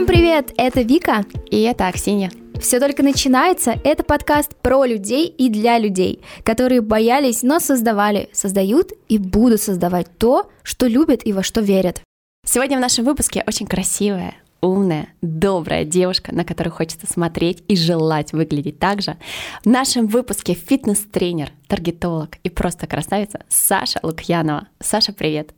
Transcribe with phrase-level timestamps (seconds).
[0.00, 0.54] Всем привет!
[0.56, 1.26] Это Вика.
[1.50, 2.30] И это Аксинья.
[2.58, 3.78] Все только начинается.
[3.84, 10.06] Это подкаст про людей и для людей, которые боялись, но создавали, создают и будут создавать
[10.16, 12.00] то, что любят и во что верят.
[12.46, 18.32] Сегодня в нашем выпуске очень красивая, умная, добрая девушка, на которую хочется смотреть и желать
[18.32, 19.18] выглядеть так же.
[19.64, 24.66] В нашем выпуске фитнес-тренер, таргетолог и просто красавица Саша Лукьянова.
[24.80, 25.52] Саша, привет!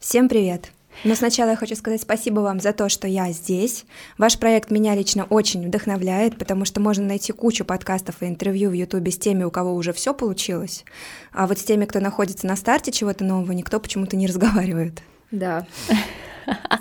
[0.00, 0.72] Всем привет!
[1.04, 3.84] Но сначала я хочу сказать спасибо вам за то, что я здесь.
[4.18, 8.74] Ваш проект меня лично очень вдохновляет, потому что можно найти кучу подкастов и интервью в
[8.74, 10.84] Ютубе с теми, у кого уже все получилось.
[11.32, 15.02] А вот с теми, кто находится на старте чего-то нового, никто почему-то не разговаривает.
[15.30, 15.66] Да.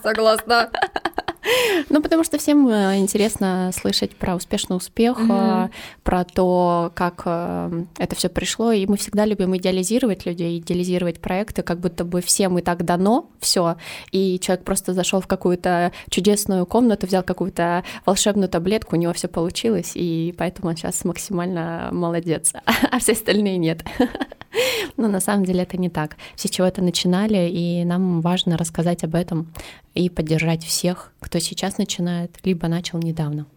[0.04, 0.72] Согласна.
[1.90, 5.70] Ну, потому что всем э, интересно слышать про успешный успех, угу.
[6.04, 8.72] про то, как э, это все пришло.
[8.72, 13.30] И мы всегда любим идеализировать людей, идеализировать проекты, как будто бы всем и так дано
[13.40, 13.78] все.
[14.12, 19.28] И человек просто зашел в какую-то чудесную комнату, взял какую-то волшебную таблетку, у него все
[19.28, 22.54] получилось, и поэтому он сейчас максимально молодец,
[22.92, 23.84] а все остальные нет.
[24.98, 26.18] Но на самом деле это не так.
[26.36, 29.52] Все чего-то начинали, и нам важно рассказать об этом
[29.94, 33.48] и поддержать всех, кто сейчас начинает, либо начал недавно.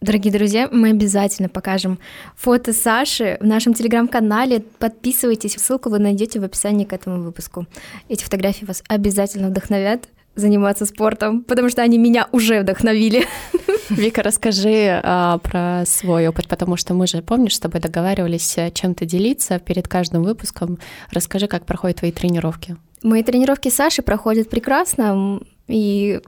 [0.00, 1.98] Дорогие друзья, мы обязательно покажем
[2.36, 4.60] фото Саши в нашем телеграм-канале.
[4.78, 7.66] Подписывайтесь, ссылку вы найдете в описании к этому выпуску.
[8.08, 13.26] Эти фотографии вас обязательно вдохновят заниматься спортом, потому что они меня уже вдохновили.
[13.90, 18.70] Вика, расскажи а, про свой опыт, потому что мы же, помнишь, с тобой договаривались э,
[18.70, 20.78] чем-то делиться перед каждым выпуском.
[21.10, 22.76] Расскажи, как проходят твои тренировки.
[23.02, 26.20] Мои тренировки Саши проходят прекрасно, и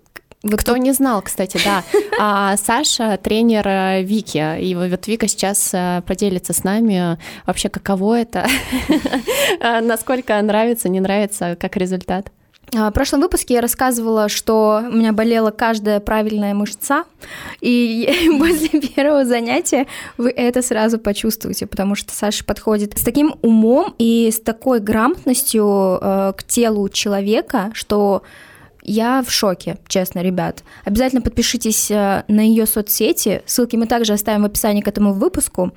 [0.47, 1.83] вот Кто не знал, кстати, да.
[2.19, 4.61] А Саша тренер э, Вики.
[4.61, 8.47] И вот Вика сейчас э, поделится с нами вообще, каково это,
[9.83, 12.30] насколько нравится, не нравится, как результат.
[12.74, 17.05] А, в прошлом выпуске я рассказывала, что у меня болела каждая правильная мышца,
[17.61, 19.86] и после первого занятия
[20.18, 25.98] вы это сразу почувствуете, потому что Саша подходит с таким умом и с такой грамотностью
[26.01, 28.23] э, к телу человека, что
[28.86, 30.63] я в шоке, честно, ребят.
[30.85, 33.42] Обязательно подпишитесь э, на ее соцсети.
[33.45, 35.73] Ссылки мы также оставим в описании к этому выпуску.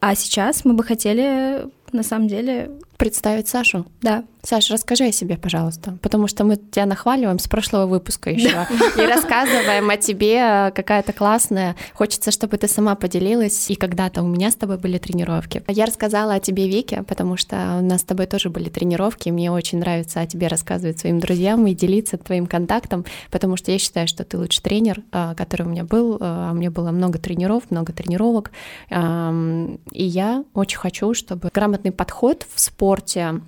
[0.00, 3.86] А сейчас мы бы хотели, на самом деле, представить Сашу.
[4.00, 4.24] Да.
[4.42, 8.66] Саша, расскажи о себе, пожалуйста, потому что мы тебя нахваливаем с прошлого выпуска еще
[8.96, 11.74] и рассказываем о тебе какая-то классная.
[11.92, 15.62] Хочется, чтобы ты сама поделилась, и когда-то у меня с тобой были тренировки.
[15.66, 19.50] Я рассказала о тебе Вике, потому что у нас с тобой тоже были тренировки, мне
[19.50, 24.06] очень нравится о тебе рассказывать своим друзьям и делиться твоим контактом, потому что я считаю,
[24.06, 27.64] что ты лучший тренер, а, который у меня был, а у мне было много тренеров,
[27.70, 28.50] много тренировок,
[28.90, 33.40] и я очень хочу, чтобы грамотный подход в спорте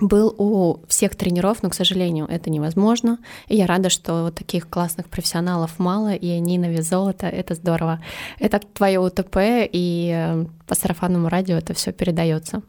[0.00, 3.18] был у всех тренеров, но, к сожалению, это невозможно.
[3.48, 7.26] И я рада, что таких классных профессионалов мало, и они на золота.
[7.26, 8.02] Это здорово.
[8.38, 9.36] Это твое УТП,
[9.72, 12.62] и э, по сарафанному радио это все передается.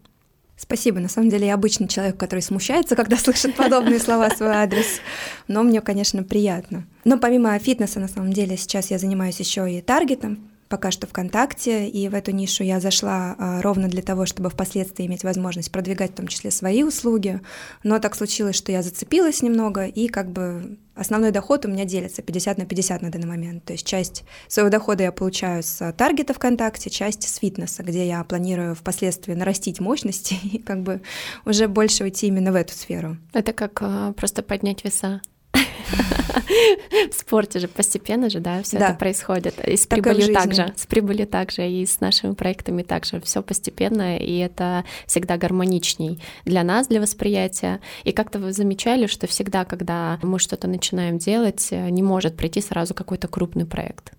[0.57, 0.99] Спасибо.
[0.99, 4.99] На самом деле я обычный человек, который смущается, когда слышит подобные слова в свой адрес.
[5.47, 6.85] Но мне, конечно, приятно.
[7.05, 11.89] Но помимо фитнеса, на самом деле, сейчас я занимаюсь еще и таргетом, пока что ВКонтакте,
[11.89, 16.11] и в эту нишу я зашла а, ровно для того, чтобы впоследствии иметь возможность продвигать
[16.11, 17.41] в том числе свои услуги.
[17.83, 22.21] Но так случилось, что я зацепилась немного, и как бы основной доход у меня делится
[22.21, 23.65] 50 на 50 на данный момент.
[23.65, 28.23] То есть часть своего дохода я получаю с таргета ВКонтакте, часть с фитнеса, где я
[28.23, 31.01] планирую впоследствии нарастить мощности и как бы
[31.45, 33.17] уже больше уйти именно в эту сферу.
[33.33, 35.21] Это как э, просто поднять веса.
[37.11, 38.89] В спорте же постепенно же, да, все да.
[38.89, 39.59] это происходит.
[39.67, 43.21] И с так прибылью также, с прибылью также, и с нашими проектами также.
[43.21, 47.79] Все постепенно, и это всегда гармоничней для нас, для восприятия.
[48.03, 52.93] И как-то вы замечали, что всегда, когда мы что-то начинаем делать, не может прийти сразу
[52.93, 54.13] какой-то крупный проект.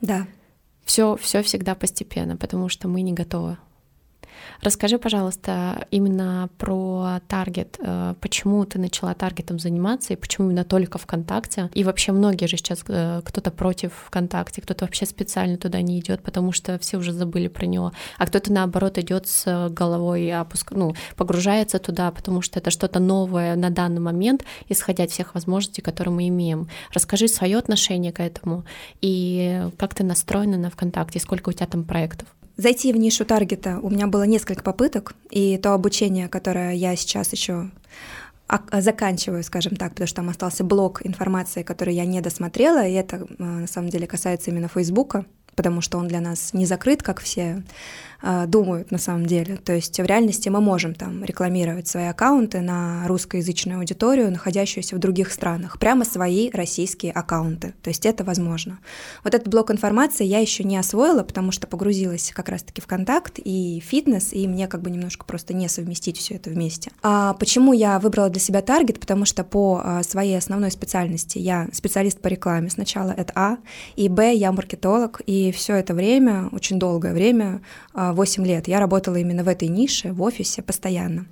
[0.00, 0.26] Да.
[0.84, 3.56] Все, все всегда постепенно, потому что мы не готовы
[4.60, 7.76] Расскажи, пожалуйста, именно про таргет.
[7.80, 11.70] Э, почему ты начала таргетом заниматься и почему именно только ВКонтакте?
[11.74, 16.22] И вообще многие же сейчас э, кто-то против ВКонтакте, кто-то вообще специально туда не идет,
[16.22, 20.94] потому что все уже забыли про него, а кто-то наоборот идет с головой опуск, ну,
[21.16, 26.14] погружается туда, потому что это что-то новое на данный момент, исходя от всех возможностей, которые
[26.14, 26.68] мы имеем.
[26.92, 28.64] Расскажи свое отношение к этому
[29.00, 32.28] и как ты настроена на ВКонтакте, сколько у тебя там проектов?
[32.56, 37.32] Зайти в нишу таргета у меня было несколько попыток, и то обучение, которое я сейчас
[37.32, 37.70] еще
[38.72, 43.26] заканчиваю, скажем так, потому что там остался блок информации, который я не досмотрела, и это
[43.38, 45.24] э, на самом деле касается именно Фейсбука,
[45.56, 47.62] потому что он для нас не закрыт, как все
[48.46, 49.56] думают на самом деле.
[49.56, 54.98] То есть в реальности мы можем там рекламировать свои аккаунты на русскоязычную аудиторию, находящуюся в
[54.98, 57.74] других странах, прямо свои российские аккаунты.
[57.82, 58.78] То есть это возможно.
[59.24, 63.38] Вот этот блок информации я еще не освоила, потому что погрузилась как раз-таки в контакт
[63.38, 66.90] и фитнес, и мне как бы немножко просто не совместить все это вместе.
[67.02, 69.00] А почему я выбрала для себя таргет?
[69.00, 73.58] Потому что по а, своей основной специальности я специалист по рекламе сначала, это А,
[73.96, 77.62] и Б, я маркетолог, и все это время, очень долгое время,
[78.12, 81.26] 8 а, лет, я работала именно в этой нише, в офисе постоянно.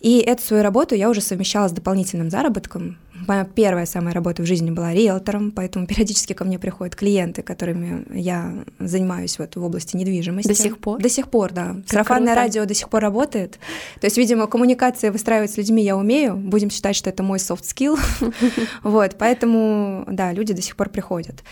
[0.00, 2.98] И эту свою работу я уже совмещала с дополнительным заработком.
[3.26, 8.06] Моя первая самая работа в жизни была риэлтором, поэтому периодически ко мне приходят клиенты, которыми
[8.12, 10.48] я занимаюсь вот в области недвижимости.
[10.48, 11.00] До сих пор?
[11.00, 11.74] До сих пор, да.
[11.74, 12.40] Как Сарафанное круто.
[12.40, 13.58] радио до сих пор работает.
[14.00, 16.36] То есть, видимо, коммуникации выстраивать с людьми я умею.
[16.36, 17.98] Будем считать, что это мой soft skill.
[18.82, 21.42] Вот, поэтому, да, люди до сих пор приходят.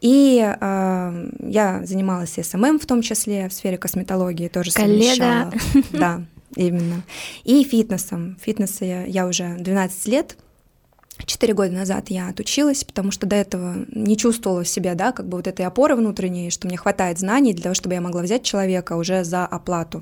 [0.00, 5.14] И э, я занималась SMM в том числе, в сфере косметологии тоже Коллега.
[5.14, 5.52] совмещала.
[5.92, 6.22] Да,
[6.56, 7.02] Именно.
[7.44, 8.36] И фитнесом.
[8.40, 10.36] Фитнеса я уже 12 лет.
[11.24, 15.28] Четыре года назад я отучилась, потому что до этого не чувствовала в себе, да, как
[15.28, 18.42] бы вот этой опоры внутренней, что мне хватает знаний для того, чтобы я могла взять
[18.42, 20.00] человека уже за оплату.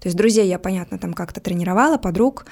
[0.00, 2.46] То есть друзей я, понятно, там как-то тренировала, подруг,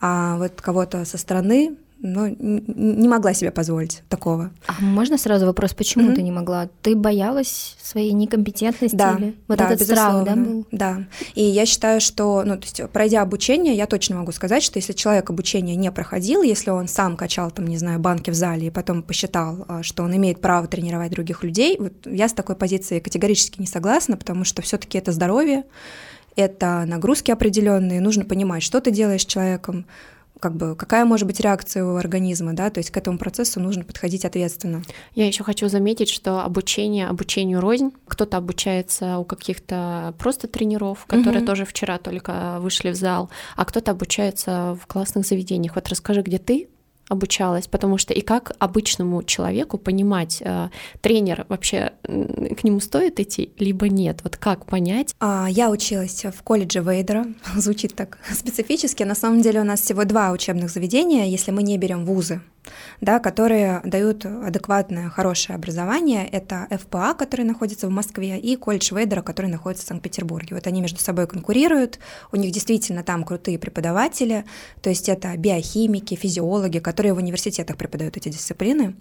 [0.00, 4.50] а вот кого-то со стороны но не могла себе позволить такого.
[4.66, 6.14] А можно сразу вопрос, почему mm-hmm.
[6.14, 6.68] ты не могла?
[6.82, 10.66] Ты боялась своей некомпетентности да, или вот да, этот безусловно, страх, да, был?
[10.72, 11.04] Да.
[11.34, 14.92] И я считаю, что, ну, то есть, пройдя обучение, я точно могу сказать, что если
[14.92, 18.70] человек обучение не проходил, если он сам качал там, не знаю, банки в зале и
[18.70, 23.00] потом посчитал, а, что он имеет право тренировать других людей, вот я с такой позицией
[23.00, 25.64] категорически не согласна, потому что все-таки это здоровье,
[26.36, 29.84] это нагрузки определенные, нужно понимать, что ты делаешь с человеком,
[30.40, 33.84] как бы какая может быть реакция у организма, да, то есть к этому процессу нужно
[33.84, 34.82] подходить ответственно.
[35.14, 37.92] Я еще хочу заметить, что обучение обучению рознь.
[38.06, 41.46] Кто-то обучается у каких-то просто тренеров, которые угу.
[41.46, 45.74] тоже вчера только вышли в зал, а кто-то обучается в классных заведениях.
[45.74, 46.68] Вот расскажи, где ты
[47.10, 50.68] обучалась, потому что и как обычному человеку понимать, э,
[51.00, 55.14] тренер вообще к нему стоит идти, либо нет, вот как понять?
[55.20, 57.26] А, я училась в колледже Вейдера,
[57.56, 61.76] звучит так специфически, на самом деле у нас всего два учебных заведения, если мы не
[61.76, 62.40] берем вузы
[63.00, 66.26] да, которые дают адекватное, хорошее образование.
[66.26, 70.54] Это ФПА, который находится в Москве, и колледж Вейдера, который находится в Санкт-Петербурге.
[70.54, 71.98] Вот они между собой конкурируют,
[72.32, 74.44] у них действительно там крутые преподаватели,
[74.82, 78.94] то есть это биохимики, физиологи, которые в университетах преподают эти дисциплины,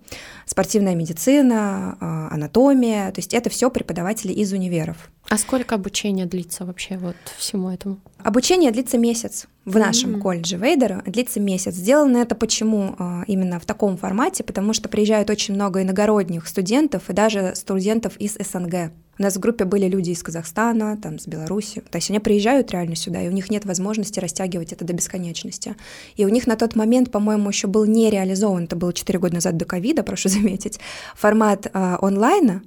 [0.45, 5.09] спортивная медицина, а, анатомия, то есть это все преподаватели из универов.
[5.29, 7.99] А сколько обучения длится вообще вот всему этому?
[8.17, 9.47] Обучение длится месяц.
[9.69, 10.21] В нашем mm-hmm.
[10.21, 11.75] колледже Вейдера длится месяц.
[11.75, 14.43] Сделано это почему а, именно в таком формате?
[14.43, 18.91] Потому что приезжают очень много иногородних студентов и даже студентов из СНГ.
[19.19, 21.83] У нас в группе были люди из Казахстана, там, с Беларуси.
[21.91, 25.75] То есть они приезжают реально сюда, и у них нет возможности растягивать это до бесконечности.
[26.15, 29.35] И у них на тот момент, по-моему, еще был не реализован, это было 4 года
[29.35, 30.79] назад до ковида, прошу заметить,
[31.15, 32.63] формат э, онлайна,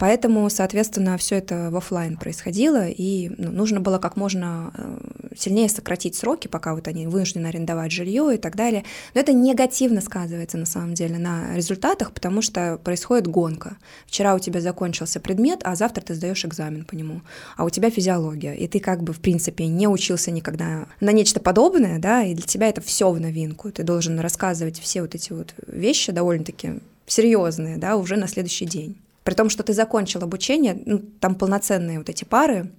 [0.00, 5.68] Поэтому, соответственно, все это в офлайн происходило, и ну, нужно было как можно э, сильнее
[5.68, 8.84] сократить сроки, пока вот они вынуждены арендовать жилье и так далее.
[9.12, 13.76] Но это негативно сказывается на самом деле на результатах, потому что происходит гонка.
[14.06, 17.20] Вчера у тебя закончился предмет, а завтра ты сдаешь экзамен по нему,
[17.58, 21.40] а у тебя физиология, и ты как бы в принципе не учился никогда на нечто
[21.40, 23.70] подобное, да, и для тебя это все в новинку.
[23.70, 28.96] Ты должен рассказывать все вот эти вот вещи довольно-таки серьезные, да, уже на следующий день.
[29.24, 32.72] При том, что ты закончил обучение, ну, там полноценные вот эти пары,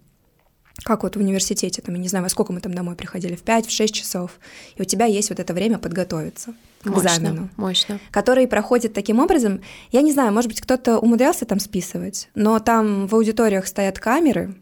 [0.84, 3.44] как вот в университете, там, я не знаю, во сколько мы там домой приходили, в
[3.44, 4.40] 5-6 часов,
[4.76, 7.50] и у тебя есть вот это время подготовиться к мощно, экзамену.
[7.58, 8.00] Мощно.
[8.10, 13.08] Который проходит таким образом, я не знаю, может быть, кто-то умудрялся там списывать, но там
[13.08, 14.56] в аудиториях стоят камеры,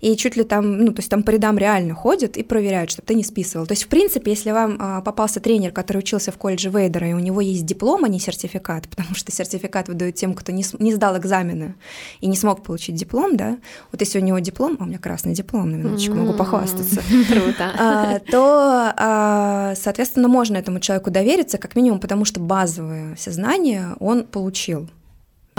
[0.00, 3.06] и чуть ли там, ну, то есть там по рядам реально ходят и проверяют, чтобы
[3.06, 3.66] ты не списывал.
[3.66, 7.12] То есть, в принципе, если вам а, попался тренер, который учился в колледже Вейдера, и
[7.12, 10.94] у него есть диплом, а не сертификат, потому что сертификат выдают тем, кто не, не
[10.94, 11.74] сдал экзамены
[12.20, 13.58] и не смог получить диплом, да,
[13.92, 17.72] вот если у него диплом, а у меня красный диплом, на минуточку, могу похвастаться, Круто.
[17.78, 23.96] А, то, а, соответственно, можно этому человеку довериться, как минимум, потому что базовые все знания
[24.00, 24.88] он получил.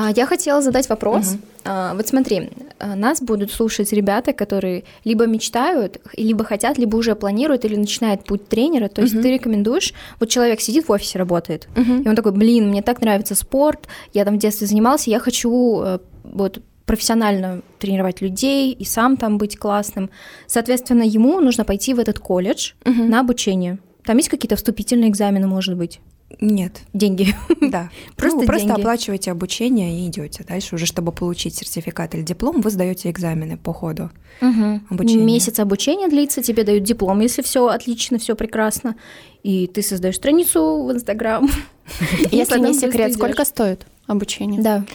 [0.01, 1.33] А я хотела задать вопрос.
[1.33, 1.71] Угу.
[1.95, 7.65] Вот смотри, а, нас будут слушать ребята, которые либо мечтают, либо хотят, либо уже планируют
[7.65, 8.87] или начинают путь тренера.
[8.87, 9.21] То есть угу.
[9.21, 12.01] ты рекомендуешь, вот человек сидит в офисе, работает, угу.
[12.03, 15.81] и он такой, блин, мне так нравится спорт, я там в детстве занимался, я хочу
[15.83, 20.09] э, вот профессионально тренировать людей и сам там быть классным.
[20.47, 23.03] Соответственно, ему нужно пойти в этот колледж угу.
[23.03, 23.77] на обучение.
[24.03, 25.99] Там есть какие-то вступительные экзамены, может быть?
[26.39, 26.81] Нет.
[26.93, 27.35] Деньги.
[27.61, 27.89] Да.
[28.15, 28.81] Просто ну, просто деньги.
[28.81, 30.43] оплачиваете обучение и идете.
[30.47, 34.09] Дальше уже, чтобы получить сертификат или диплом, вы сдаете экзамены по ходу.
[34.39, 35.25] Обучение.
[35.25, 38.95] Месяц обучения длится, тебе дают диплом, если все отлично, все прекрасно.
[39.43, 41.49] И ты создаешь страницу в Инстаграм.
[42.31, 44.61] Если не секрет, сколько стоит обучение?
[44.61, 44.85] Да.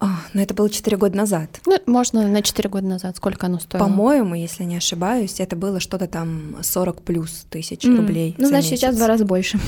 [0.00, 1.60] А, ну, это было 4 года назад.
[1.66, 3.16] Ну, можно на 4 года назад.
[3.16, 3.84] Сколько оно стоило?
[3.84, 7.96] По-моему, если не ошибаюсь, это было что-то там 40 плюс тысяч М.
[7.96, 8.34] рублей.
[8.38, 8.98] Ну, значит, сейчас в месяц.
[8.98, 9.58] два раза больше.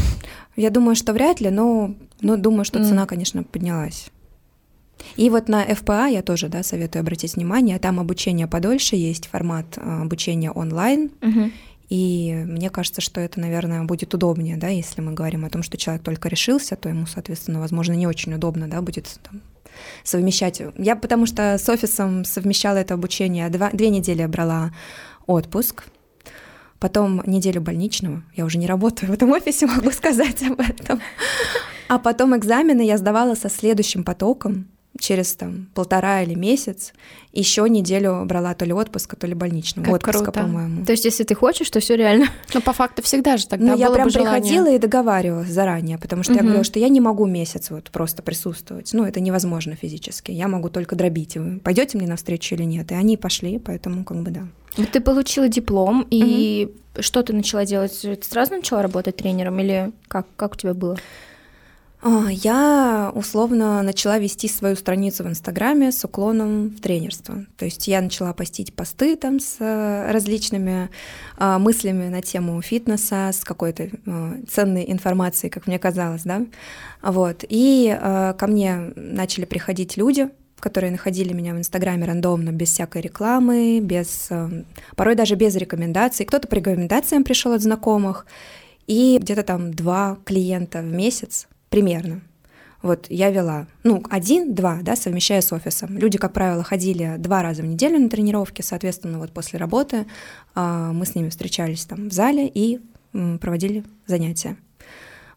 [0.57, 2.85] Я думаю, что вряд ли, но, но думаю, что М.
[2.85, 4.11] цена, конечно, поднялась.
[5.17, 7.79] И вот на ФПА я тоже да, советую обратить внимание.
[7.79, 11.11] Там обучение подольше есть, формат а, обучения онлайн.
[11.23, 11.53] Мгм.
[11.89, 15.77] И мне кажется, что это, наверное, будет удобнее, да, если мы говорим о том, что
[15.77, 19.41] человек только решился, то ему, соответственно, возможно, не очень удобно, да, будет там,
[20.05, 20.63] совмещать.
[20.77, 23.49] Я потому что с офисом совмещала это обучение.
[23.49, 24.73] Два, две недели брала
[25.27, 25.85] отпуск,
[26.79, 28.23] потом неделю больничного.
[28.35, 31.01] Я уже не работаю в этом офисе, могу сказать об этом.
[31.89, 34.70] А потом экзамены я сдавала со следующим потоком
[35.01, 36.93] через там полтора или месяц.
[37.33, 39.87] Еще неделю брала то ли отпуска, то ли больничного.
[39.87, 40.41] Как отпуска, круто.
[40.43, 40.85] по-моему.
[40.85, 42.27] То есть, если ты хочешь, то все реально.
[42.55, 46.33] Ну, по факту всегда же тогда Ну, я прям приходила и договаривалась заранее, потому что
[46.35, 46.47] я Мгм.
[46.47, 48.91] говорила, что я не могу месяц вот просто присутствовать.
[48.93, 50.33] Ну, это невозможно физически.
[50.33, 51.37] Я могу только дробить.
[51.37, 52.91] Вы пойдете мне навстречу или нет?
[52.93, 54.43] И они пошли, поэтому как бы да.
[54.77, 57.99] Вот ты получила диплом, и что ты начала делать?
[58.03, 60.97] Ты сразу начала работать тренером или как, как у тебя было?
[62.03, 67.45] А, Я условно начала вести свою страницу в Инстаграме с уклоном в тренерство.
[67.59, 70.89] То есть я начала постить посты там с э, различными
[71.37, 76.47] а, мыслями на тему фитнеса, с какой-то э, ценной информацией, как мне казалось, да.
[77.03, 77.45] Вот.
[77.47, 83.03] И э, ко мне начали приходить люди, которые находили меня в Инстаграме рандомно, без всякой
[83.03, 84.31] рекламы, без,
[84.97, 86.27] порой даже без рекомендаций.
[86.27, 88.27] Кто-то по рекомендациям пришел от знакомых,
[88.87, 92.21] и где-то там два клиента в месяц примерно.
[92.83, 95.99] Вот я вела, ну, один-два, да, совмещая с офисом.
[95.99, 100.07] Люди, как правило, ходили два раза в неделю на тренировки, соответственно, вот после работы
[100.55, 102.81] а, мы с ними встречались там в зале и
[103.13, 104.57] м, проводили занятия.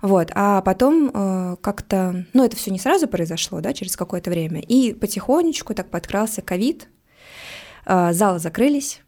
[0.02, 4.60] Вот, а потом э, как-то, ну, это все не сразу произошло, да, через какое-то время,
[4.60, 6.90] и потихонечку так подкрался ковид,
[7.86, 9.02] э, залы закрылись,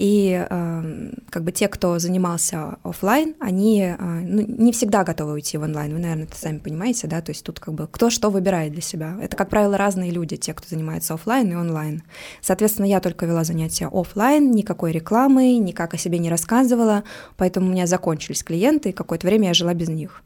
[0.00, 5.58] и э, как бы те, кто занимался оффлайн, они э, ну, не всегда готовы уйти
[5.58, 5.92] в онлайн.
[5.92, 7.20] Вы, наверное, это сами понимаете, да?
[7.20, 9.18] То есть тут как бы кто что выбирает для себя.
[9.20, 12.02] Это, как правило, разные люди, те, кто занимается оффлайн и онлайн.
[12.40, 17.04] Соответственно, я только вела занятия оффлайн, никакой рекламы, никак о себе не рассказывала,
[17.36, 20.22] поэтому у меня закончились клиенты, и какое-то время я жила без них.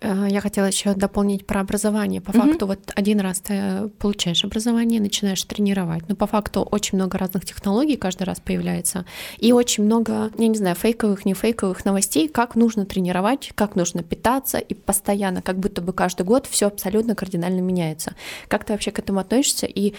[0.00, 2.20] Э, Я хотела еще дополнить про образование.
[2.20, 2.40] По Мгм.
[2.40, 6.08] факту, вот один раз ты получаешь образование, начинаешь тренировать.
[6.08, 9.04] Но по факту очень много разных технологий каждый раз появляется.
[9.38, 14.02] И очень много, я не знаю, фейковых, не фейковых новостей, как нужно тренировать, как нужно
[14.02, 14.58] питаться.
[14.58, 18.14] И постоянно, как будто бы каждый год все абсолютно кардинально меняется.
[18.48, 19.66] Как ты вообще к этому относишься?
[19.66, 19.94] И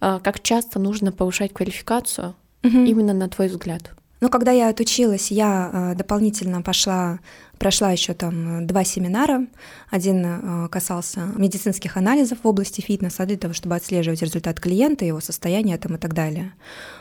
[0.00, 3.90] э, как часто нужно повышать квалификацию, именно на твой взгляд?
[4.20, 7.20] Ну, когда я отучилась, я э, дополнительно пошла,
[7.58, 9.46] прошла еще там э, два семинара.
[9.90, 15.20] Один э, касался медицинских анализов в области фитнеса для того, чтобы отслеживать результат клиента, его
[15.20, 16.52] состояние там и так далее.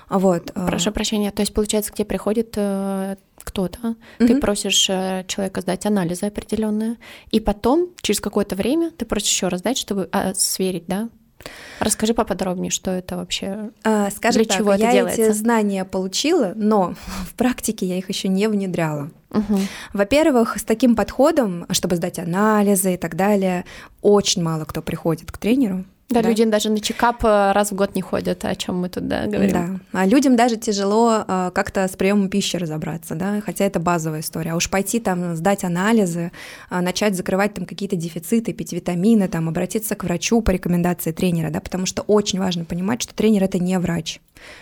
[0.10, 0.54] Вот.
[0.54, 1.32] Прошу прощения.
[1.32, 4.42] То есть, получается, к тебе приходит кто-то, ты Мгм.
[4.42, 6.98] просишь человека сдать анализы определенные,
[7.32, 11.10] и потом, через какое-то время, ты просишь еще раз сдать, чтобы а, сверить, да?
[11.80, 13.70] Расскажи поподробнее, что это вообще.
[13.84, 15.22] А, Скажем Для так, чего это я делается?
[15.22, 16.96] эти знания получила, но
[17.28, 19.10] в практике я их еще не внедряла.
[19.30, 19.60] Мгм.
[19.94, 23.66] Во-первых, с таким подходом, чтобы сдать анализы и так далее,
[24.02, 25.86] очень мало кто приходит к тренеру.
[26.10, 29.08] Да, люди даже на чекап э, раз в год не ходят, о чем мы тут
[29.08, 29.82] да, говорим.
[29.92, 30.00] Да.
[30.00, 34.54] А людям даже тяжело а, как-то с приемом пищи разобраться, да, хотя это базовая история.
[34.54, 36.32] А уж пойти там сдать анализы,
[36.72, 41.52] а, начать закрывать там какие-то дефициты, пить витамины, там обратиться к врачу по рекомендации тренера,
[41.52, 44.20] да, потому что очень важно понимать, что тренер это не врач.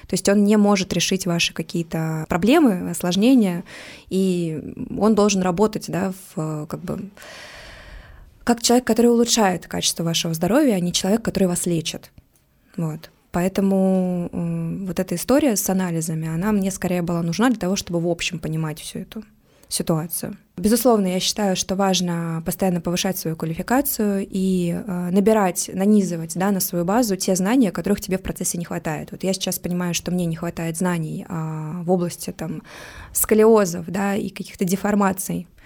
[0.07, 3.63] То есть он не может решить ваши какие-то проблемы, осложнения,
[4.09, 7.09] и он должен работать, да, в как бы
[8.47, 12.11] как человек, который улучшает качество вашего здоровья, а не человек, который вас лечит.
[12.77, 13.11] Вот.
[13.31, 17.99] Поэтому э, вот эта история с анализами, она мне скорее была нужна для того, чтобы
[17.99, 19.23] в общем понимать всю эту
[19.67, 20.37] ситуацию.
[20.55, 26.61] Безусловно, я считаю, что важно постоянно повышать свою квалификацию и э, набирать, нанизывать да, на
[26.61, 29.11] свою базу те знания, которых тебе в процессе не хватает.
[29.11, 32.63] Вот я сейчас понимаю, что мне не хватает знаний а, в области там,
[33.11, 35.57] сколиозов да, и каких-то деформаций э,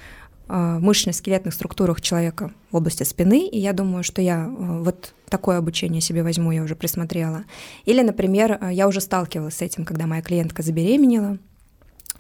[0.52, 6.02] мышечно-скелетных структурах человека в области спины, и я думаю, что я э, вот такое обучение
[6.02, 7.46] себе возьму, я уже присмотрела.
[7.86, 11.38] Или, например, э, я уже сталкивалась с этим, когда моя клиентка забеременела,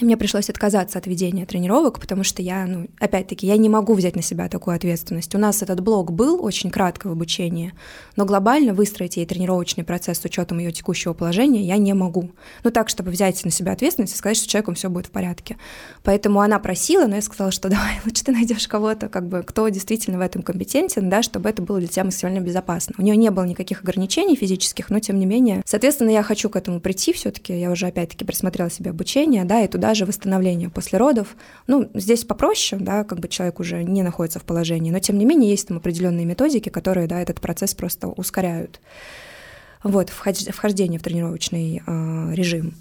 [0.05, 4.15] мне пришлось отказаться от ведения тренировок, потому что я, ну, опять-таки, я не могу взять
[4.15, 5.33] на себя такую ответственность.
[5.35, 7.73] У нас этот блок был очень кратко в обучении,
[8.15, 12.31] но глобально выстроить ей тренировочный процесс с учетом ее текущего положения я не могу.
[12.63, 15.57] Ну, так, чтобы взять на себя ответственность и сказать, что человеком все будет в порядке.
[16.03, 19.67] Поэтому она просила, но я сказала, что давай, лучше ты найдешь кого-то, как бы, кто
[19.69, 22.95] действительно в этом компетентен, да, чтобы это было для тебя максимально безопасно.
[22.97, 25.61] У нее не было никаких ограничений физических, но тем не менее.
[25.65, 27.59] Соответственно, я хочу к этому прийти все-таки.
[27.59, 31.35] Я уже опять-таки присмотрела себе обучение, да, и туда даже восстановление после родов.
[31.67, 35.25] Ну, здесь попроще, да, как бы человек уже не находится в положении, но тем не
[35.25, 38.79] менее есть там определенные методики, которые, да, этот процесс просто ускоряют.
[39.83, 42.75] Вот, вхождение в тренировочный э, режим.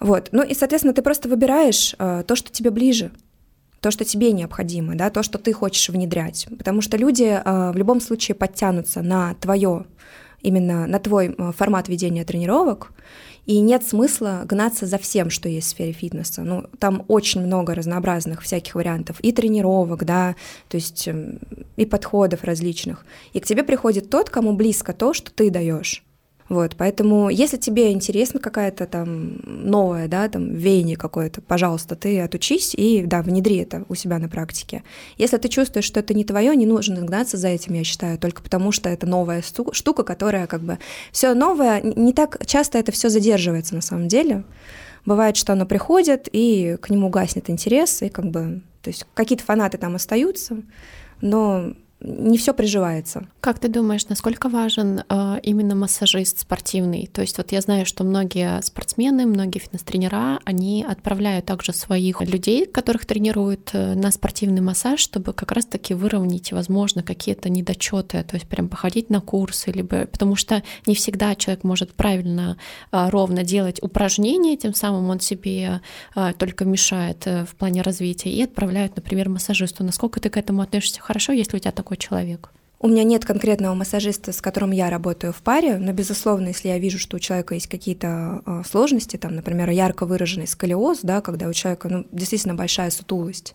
[0.00, 3.12] Вот, ну и, соответственно, ты просто выбираешь э, то, что тебе ближе,
[3.80, 6.48] то, что тебе необходимо, да, то, что ты хочешь внедрять.
[6.58, 9.84] Потому что люди э, в любом случае подтянутся на твое,
[10.46, 12.92] именно на твой э, формат ведения тренировок,
[13.46, 16.42] и нет смысла гнаться за всем, что есть в сфере фитнеса.
[16.42, 20.36] Ну, там очень много разнообразных всяких вариантов и тренировок, да,
[20.68, 21.38] то есть эм,
[21.76, 23.04] и подходов различных.
[23.32, 26.05] И к тебе приходит тот, кому близко то, что ты даешь.
[26.48, 32.72] Вот, поэтому, если тебе интересна какая-то там новая, да, там веяние какое-то, пожалуйста, ты отучись
[32.74, 34.84] и, да, внедри это у себя на практике.
[35.18, 38.42] Если ты чувствуешь, что это не твое, не нужно гнаться за этим, я считаю, только
[38.42, 40.78] потому что это новая штука, которая как бы
[41.10, 44.44] все новое, не так часто это все задерживается на самом деле.
[45.04, 49.44] Бывает, что оно приходит, и к нему гаснет интерес, и как бы, то есть какие-то
[49.44, 50.62] фанаты там остаются,
[51.20, 53.26] но не все приживается.
[53.40, 57.08] Как ты думаешь, насколько важен э, именно массажист спортивный?
[57.10, 62.66] То есть вот я знаю, что многие спортсмены, многие фитнес-тренера, они отправляют также своих людей,
[62.66, 68.46] которых тренируют э, на спортивный массаж, чтобы как раз-таки выровнять, возможно, какие-то недочеты, то есть
[68.46, 72.58] прям походить на курсы, либо потому что не всегда человек может правильно,
[72.92, 75.80] э, ровно делать упражнения, тем самым он себе
[76.14, 79.82] э, только мешает э, в плане развития, и отправляют, например, массажисту.
[79.82, 82.50] Насколько ты к этому относишься хорошо, если у тебя такой человек?
[82.80, 86.78] У меня нет конкретного массажиста, с которым я работаю в паре, но, безусловно, если я
[86.78, 91.48] вижу, что у человека есть какие-то э, сложности, там, например, ярко выраженный сколиоз, да, когда
[91.48, 93.54] у человека ну, действительно большая сутулость,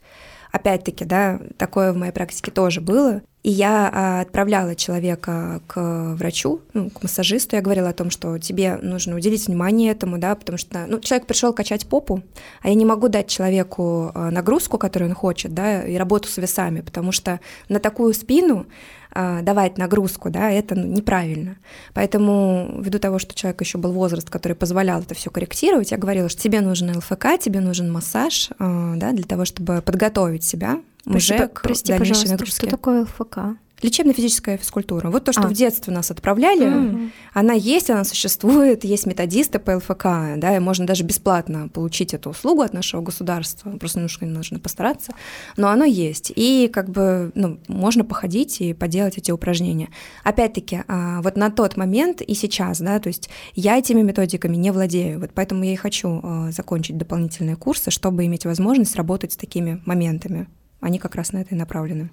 [0.52, 3.22] опять-таки, да, такое в моей практике тоже было.
[3.44, 7.56] И я а, отправляла человека к врачу, ну, к массажисту.
[7.56, 11.26] Я говорила о том, что тебе нужно уделить внимание этому, да, потому что ну, человек
[11.26, 12.22] пришел качать попу,
[12.62, 16.38] а я не могу дать человеку а, нагрузку, которую он хочет, да, и работу с
[16.38, 18.68] весами, потому что на такую спину
[19.12, 21.58] а, давать нагрузку, да, это ну, неправильно.
[21.96, 26.30] Поэтому ввиду того, что человек еще был возраст, который позволял это все корректировать, я говорила,
[26.30, 31.54] что тебе нужен ЛФК, тебе нужен массаж, да, для того, чтобы подготовить себя уже прости,
[31.54, 32.68] к прости, дальнейшей нагрузке.
[32.68, 33.40] Что такое ЛФК?
[33.82, 35.10] Лечебно-физическая физкультура.
[35.10, 35.48] Вот то, что а.
[35.48, 37.10] в детстве нас отправляли, mm.
[37.34, 42.30] она есть, она существует, есть методисты по ЛФК, да, и можно даже бесплатно получить эту
[42.30, 45.14] услугу от нашего государства, просто немножко нужно постараться,
[45.58, 46.32] но оно есть.
[46.36, 49.90] И как бы ну, можно походить и поделать эти упражнения.
[50.24, 54.72] Опять-таки, а, вот на тот момент и сейчас, да, то есть я этими методиками не
[54.72, 59.38] владею, вот поэтому я и хочу а, закончить дополнительные курсы, чтобы иметь возможность работать с
[59.38, 60.48] такими моментами.
[60.82, 62.10] Они как раз на это и направлены.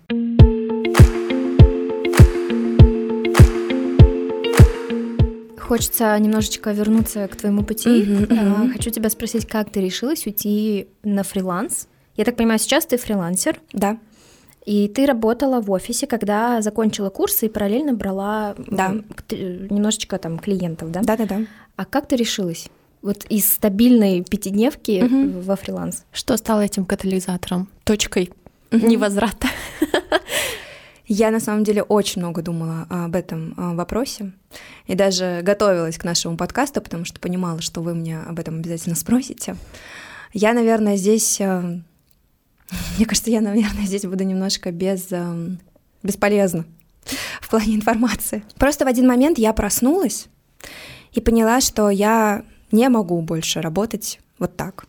[5.59, 7.89] Хочется немножечко вернуться к твоему пути.
[7.89, 8.73] Uh-huh.
[8.73, 11.89] Хочу тебя спросить, как ты решилась уйти на фриланс?
[12.17, 13.61] Я так понимаю, сейчас ты фрилансер?
[13.73, 13.99] Да.
[14.65, 18.97] И ты работала в офисе, когда закончила курсы и параллельно брала да.
[19.31, 21.01] немножечко там клиентов, да?
[21.03, 21.41] Да, да, да.
[21.77, 22.69] А как ты решилась?
[23.01, 25.41] Вот из стабильной пятидневки угу.
[25.41, 26.05] во фриланс.
[26.13, 28.31] Что стало этим катализатором, точкой.
[28.71, 29.49] Невозврата?
[31.07, 34.33] Я на самом деле очень много думала об этом а, вопросе
[34.87, 38.95] и даже готовилась к нашему подкасту, потому что понимала, что вы мне об этом обязательно
[38.95, 39.57] спросите.
[40.35, 41.41] Я, наверное, здесь...
[41.41, 41.63] Э,
[42.97, 45.07] мне кажется, я, наверное, здесь буду немножко без...
[45.11, 45.57] Э,
[46.03, 46.65] бесполезна
[47.41, 48.45] в плане информации.
[48.57, 50.29] Просто в один момент я проснулась
[51.13, 54.87] и поняла, что я не могу больше работать вот так.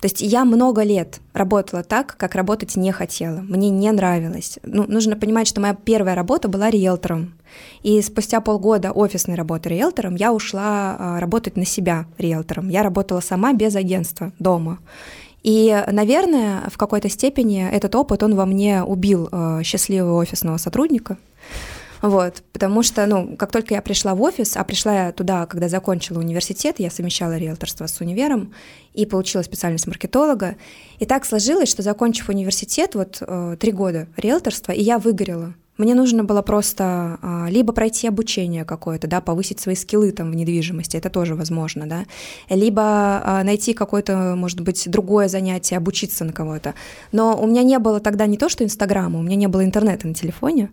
[0.00, 3.40] То есть я много лет работала так, как работать не хотела.
[3.40, 4.58] Мне не нравилось.
[4.62, 7.34] Ну, нужно понимать, что моя первая работа была риэлтором.
[7.82, 12.70] И спустя полгода офисной работы риэлтором я ушла а, работать на себя риэлтором.
[12.70, 14.78] Я работала сама без агентства дома.
[15.42, 21.16] И, наверное, в какой-то степени этот опыт, он во мне убил э, счастливого офисного сотрудника,
[22.02, 25.68] вот, потому что, ну, как только я пришла в офис, а пришла я туда, когда
[25.68, 28.54] закончила университет, я совмещала риэлторство с универом
[28.94, 30.56] и получила специальность маркетолога.
[30.98, 35.54] И так сложилось, что закончив университет, вот э, три года риэлторства, и я выгорела.
[35.80, 40.34] Мне нужно было просто а, либо пройти обучение какое-то, да, повысить свои скиллы там в
[40.34, 42.04] недвижимости, это тоже возможно, да,
[42.50, 46.74] либо а, найти какое-то, может быть, другое занятие, обучиться на кого-то.
[47.12, 50.06] Но у меня не было тогда не то, что Инстаграма, у меня не было интернета
[50.06, 50.68] на телефоне,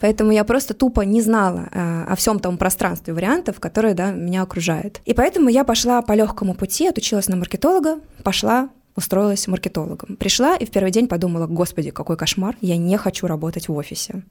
[0.00, 4.40] поэтому я просто тупо не знала а, о всем том пространстве вариантов, которые, да, меня
[4.40, 5.02] окружают.
[5.04, 10.16] И поэтому я пошла по легкому пути, отучилась на маркетолога, пошла устроилась маркетологом.
[10.16, 14.22] Пришла и в первый день подумала, господи, какой кошмар, я не хочу работать в офисе.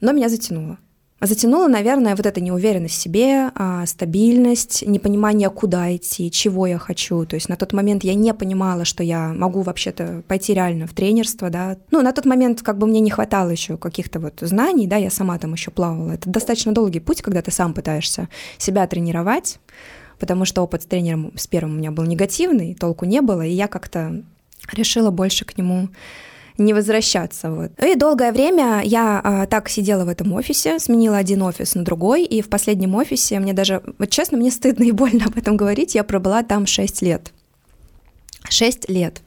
[0.00, 0.78] Но меня затянуло.
[1.20, 7.24] Затянула, наверное, вот эта неуверенность в себе, а, стабильность, непонимание, куда идти, чего я хочу.
[7.24, 10.92] То есть на тот момент я не понимала, что я могу вообще-то пойти реально в
[10.92, 11.78] тренерство, да.
[11.90, 15.08] Ну, на тот момент как бы мне не хватало еще каких-то вот знаний, да, я
[15.08, 16.12] сама там еще плавала.
[16.12, 19.60] Это достаточно долгий путь, когда ты сам пытаешься себя тренировать,
[20.18, 23.50] потому что опыт с тренером с первым у меня был негативный, толку не было, и
[23.50, 24.22] я как-то
[24.72, 25.88] решила больше к нему
[26.56, 27.50] не возвращаться.
[27.50, 27.72] Вот.
[27.82, 32.24] И долгое время я а, так сидела в этом офисе, сменила один офис на другой,
[32.24, 35.94] и в последнем офисе мне даже, вот честно, мне стыдно и больно об этом говорить,
[35.94, 37.32] я пробыла там 6 лет.
[38.48, 39.20] 6 лет.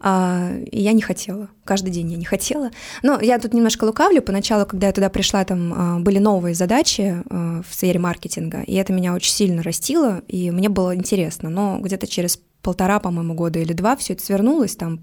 [0.00, 1.48] А, и я не хотела.
[1.64, 2.70] Каждый день я не хотела.
[3.02, 4.22] Но я тут немножко лукавлю.
[4.22, 8.74] Поначалу, когда я туда пришла, там а, были новые задачи а, в сфере маркетинга, и
[8.74, 11.50] это меня очень сильно растило, и мне было интересно.
[11.50, 15.00] Но где-то через полтора, по-моему, года или два все это свернулось, там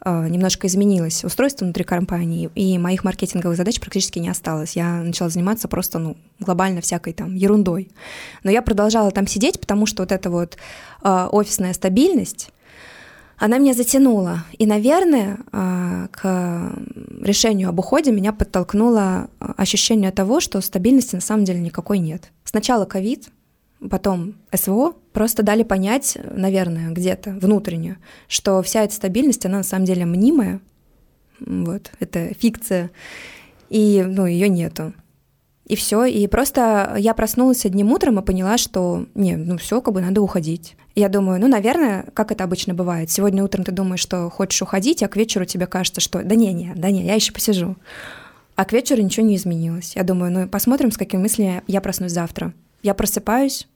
[0.00, 4.74] а, немножко изменилось устройство внутри компании, и моих маркетинговых задач практически не осталось.
[4.74, 7.92] Я начала заниматься просто, ну, глобально всякой там ерундой.
[8.42, 10.56] Но я продолжала там сидеть, потому что вот эта вот
[11.04, 12.50] офисная стабильность,
[13.38, 14.44] она меня затянула.
[14.58, 16.72] И, наверное, э, к
[17.20, 22.30] решению об уходе меня подтолкнуло ощущение того, что стабильности на самом деле никакой нет.
[22.44, 23.28] Сначала ковид,
[23.90, 29.84] потом СВО, просто дали понять, наверное, где-то внутренне, что вся эта стабильность, она на самом
[29.84, 30.60] деле мнимая,
[31.40, 32.90] вот, это фикция,
[33.70, 34.92] и, ну, ее нету.
[35.68, 39.92] И все, и просто я проснулась одним утром и поняла, что, не, ну все, как
[39.92, 40.76] бы надо уходить.
[40.94, 43.10] Я думаю, ну, наверное, как это обычно бывает.
[43.10, 46.52] Сегодня утром ты думаешь, что хочешь уходить, а к вечеру тебе кажется, что да не,
[46.54, 47.76] не, да не, я еще посижу.
[48.56, 49.94] А к вечеру ничего не изменилось.
[49.94, 52.54] Я думаю, ну посмотрим, с какими мыслями я проснусь завтра.
[52.82, 53.68] Я просыпаюсь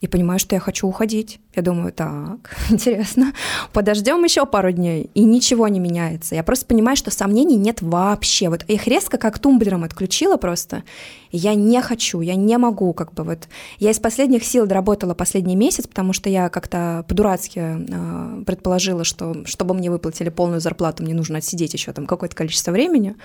[0.00, 1.40] и понимаю, что я хочу уходить.
[1.54, 3.32] Я думаю, так, интересно,
[3.72, 6.34] подождем еще пару дней, и ничего не меняется.
[6.34, 8.48] Я просто понимаю, что сомнений нет вообще.
[8.48, 10.84] Вот их резко как тумблером отключила просто.
[11.30, 13.48] Я не хочу, я не могу, как бы вот.
[13.78, 19.44] Я из последних сил доработала последний месяц, потому что я как-то по-дурацки э, предположила, что
[19.44, 23.16] чтобы мне выплатили полную зарплату, мне нужно отсидеть еще там какое-то количество времени.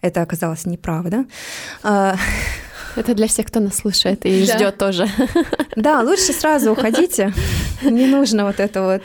[0.00, 1.24] Это оказалось неправда.
[2.96, 4.56] Это для всех, кто нас слушает и да.
[4.56, 5.08] ждет тоже.
[5.76, 7.34] Да, лучше сразу уходите.
[7.82, 9.02] Не нужно вот это вот.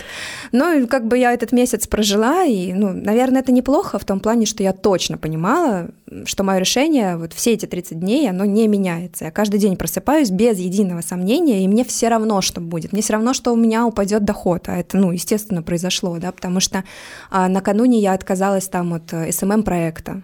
[0.54, 4.46] Ну, как бы я этот месяц прожила, и, ну, наверное, это неплохо в том плане,
[4.46, 5.90] что я точно понимала,
[6.24, 9.26] что мое решение вот все эти 30 дней, оно не меняется.
[9.26, 12.94] Я каждый день просыпаюсь без единого сомнения, и мне все равно, что будет.
[12.94, 14.64] Мне все равно, что у меня упадет доход.
[14.68, 16.86] А это, ну, естественно, произошло, да, потому что
[17.30, 20.22] а, накануне я отказалась там от СММ-проекта.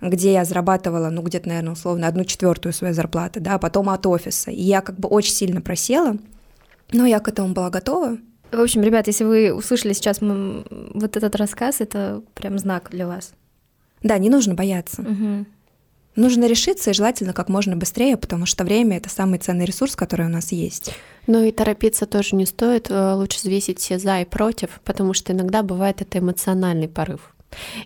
[0.00, 4.06] Где я зарабатывала, ну, где-то, наверное, условно, одну четвертую своей зарплаты, да, а потом от
[4.06, 4.50] офиса.
[4.50, 6.16] И я как бы очень сильно просела,
[6.92, 8.18] но я к этому была готова.
[8.50, 13.32] В общем, ребят, если вы услышали сейчас вот этот рассказ, это прям знак для вас.
[14.02, 15.02] Да, не нужно бояться.
[15.02, 15.46] Угу.
[16.16, 20.26] Нужно решиться и желательно как можно быстрее, потому что время это самый ценный ресурс, который
[20.26, 20.92] у нас есть.
[21.26, 22.90] Ну и торопиться тоже не стоит.
[22.90, 27.34] Э, лучше взвесить все за и против, потому что иногда бывает это эмоциональный порыв.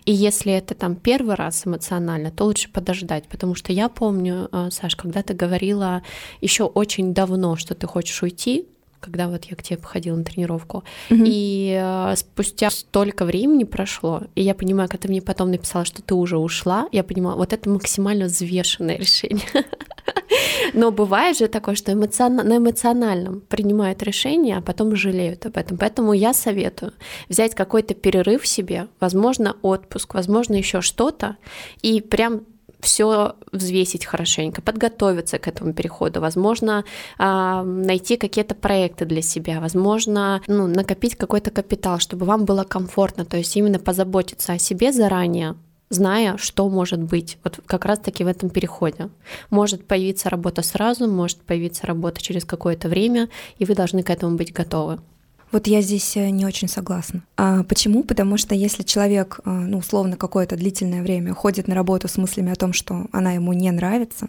[0.05, 4.69] И если это там первый раз эмоционально, то лучше подождать, потому что я помню, э,
[4.71, 6.03] Саш, когда ты говорила
[6.41, 8.67] еще очень давно, что ты хочешь уйти,
[8.99, 10.83] когда вот я к тебе походила на тренировку.
[11.09, 11.23] Mm-hmm.
[11.27, 16.01] И э, спустя столько времени прошло, и я понимаю, когда ты мне потом написала, что
[16.01, 19.45] ты уже ушла, я понимала, вот это максимально взвешенное решение.
[20.73, 22.35] Но бывает же такое, что эмоцион...
[22.35, 25.77] на эмоциональном принимают решение, а потом жалеют об этом.
[25.77, 26.93] Поэтому я советую
[27.29, 31.37] взять какой-то перерыв себе, возможно, отпуск, возможно, еще что-то,
[31.81, 32.41] и прям
[32.85, 36.85] все взвесить хорошенько, подготовиться к этому переходу, возможно,
[37.17, 43.25] а, найти какие-то проекты для себя, возможно, ну, накопить какой-то капитал, чтобы вам было комфортно,
[43.25, 45.55] то есть именно позаботиться о себе заранее,
[45.89, 49.09] зная, что может быть вот как раз-таки в этом переходе.
[49.49, 54.35] Может появиться работа сразу, может появиться работа через какое-то время, и вы должны к этому
[54.35, 54.99] быть готовы.
[55.51, 57.23] Вот я здесь э, не очень согласна.
[57.37, 58.03] А почему?
[58.03, 62.51] Потому что если человек, э, ну, условно, какое-то длительное время ходит на работу с мыслями
[62.51, 64.27] о том, что она ему не нравится,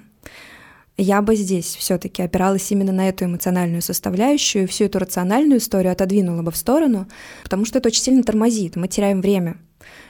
[0.99, 6.43] я бы здесь все-таки опиралась именно на эту эмоциональную составляющую, всю эту рациональную историю отодвинула
[6.43, 7.07] бы в сторону,
[7.43, 8.77] потому что это очень сильно тормозит.
[8.77, 9.57] Мы теряем время.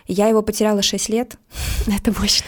[0.07, 1.37] Я его потеряла 6 лет.
[1.87, 2.47] Это мощно.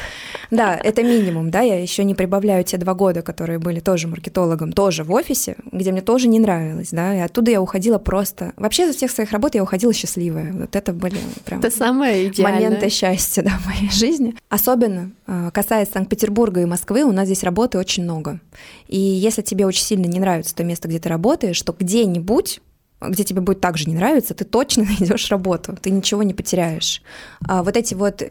[0.51, 4.73] Да, это минимум, да, я еще не прибавляю те два года, которые были тоже маркетологом,
[4.73, 8.55] тоже в офисе, где мне тоже не нравилось, да, и оттуда я уходила просто...
[8.57, 10.53] Вообще за всех своих работ я уходила счастливая.
[10.53, 11.61] Вот это были прям...
[11.61, 12.63] Это самое идеальное.
[12.63, 14.35] Моменты счастья, да, в моей жизни.
[14.49, 18.41] Особенно э, касаясь Санкт-Петербурга и Москвы, у нас здесь работы очень много.
[18.87, 22.61] И если тебе очень сильно не нравится то место, где ты работаешь, то где-нибудь
[23.01, 27.03] где тебе будет также не нравиться, ты точно найдешь работу, ты ничего не потеряешь.
[27.47, 28.23] А вот эти вот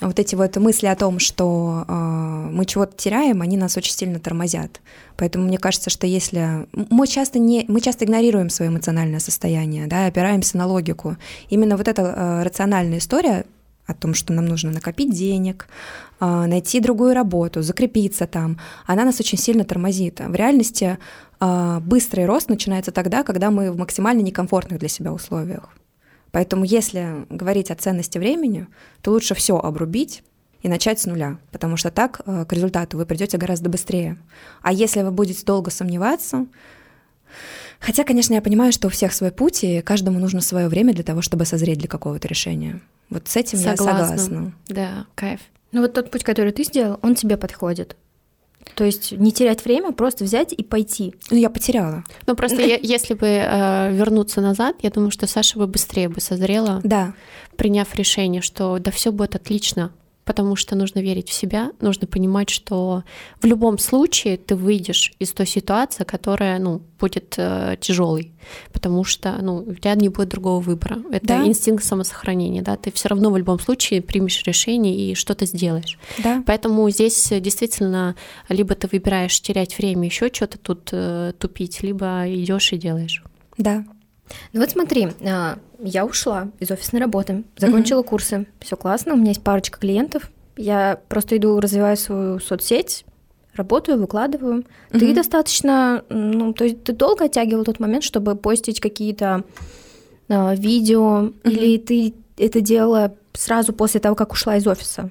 [0.00, 4.18] вот эти вот мысли о том, что э, мы чего-то теряем, они нас очень сильно
[4.18, 4.80] тормозят.
[5.16, 10.06] Поэтому мне кажется, что если мы часто не мы часто игнорируем свое эмоциональное состояние, да,
[10.06, 11.16] опираемся на логику.
[11.48, 13.46] Именно вот эта э, рациональная история
[13.86, 15.68] о том, что нам нужно накопить денег,
[16.20, 20.20] э, найти другую работу, закрепиться там, она нас очень сильно тормозит.
[20.20, 20.98] В реальности
[21.40, 25.68] э, быстрый рост начинается тогда, когда мы в максимально некомфортных для себя условиях.
[26.32, 28.66] Поэтому если говорить о ценности времени,
[29.00, 30.22] то лучше все обрубить
[30.62, 34.18] и начать с нуля, потому что так э, к результату вы придете гораздо быстрее.
[34.62, 36.46] А если вы будете долго сомневаться,
[37.80, 41.04] хотя, конечно, я понимаю, что у всех свой путь, и каждому нужно свое время для
[41.04, 42.80] того, чтобы созреть для какого-то решения.
[43.10, 43.84] Вот с этим согласна.
[43.84, 44.52] я согласна.
[44.68, 45.40] Да, кайф.
[45.72, 47.96] Ну вот тот путь, который ты сделал, он тебе подходит.
[48.74, 51.14] То есть не терять время, просто взять и пойти.
[51.30, 52.04] Ну, я потеряла.
[52.26, 56.20] Ну, просто я, если бы э, вернуться назад, я думаю, что Саша бы быстрее бы
[56.20, 57.14] созрела, да.
[57.56, 59.92] приняв решение, что да все будет отлично,
[60.26, 63.04] потому что нужно верить в себя, нужно понимать, что
[63.40, 68.32] в любом случае ты выйдешь из той ситуации, которая, ну, будет э, тяжелой,
[68.72, 70.98] потому что, ну, у тебя не будет другого выбора.
[71.12, 71.46] Это да.
[71.46, 75.96] инстинкт самосохранения, да, ты все равно в любом случае примешь решение и что-то сделаешь.
[76.18, 76.42] Да.
[76.44, 78.16] Поэтому здесь действительно
[78.48, 83.22] либо ты выбираешь терять время, еще что-то тут э, тупить, либо идешь и делаешь.
[83.58, 83.84] Да.
[84.52, 88.08] Ну вот смотри, а, я ушла из офисной работы, закончила mm-hmm.
[88.08, 93.04] курсы, все классно, у меня есть парочка клиентов, я просто иду развиваю свою соцсеть,
[93.54, 94.64] работаю, выкладываю.
[94.90, 94.98] Mm-hmm.
[94.98, 99.44] Ты достаточно, ну, то есть ты долго оттягивал тот момент, чтобы постить какие-то
[100.28, 101.50] а, видео, mm-hmm.
[101.50, 105.10] или ты это делала сразу после того, как ушла из офиса?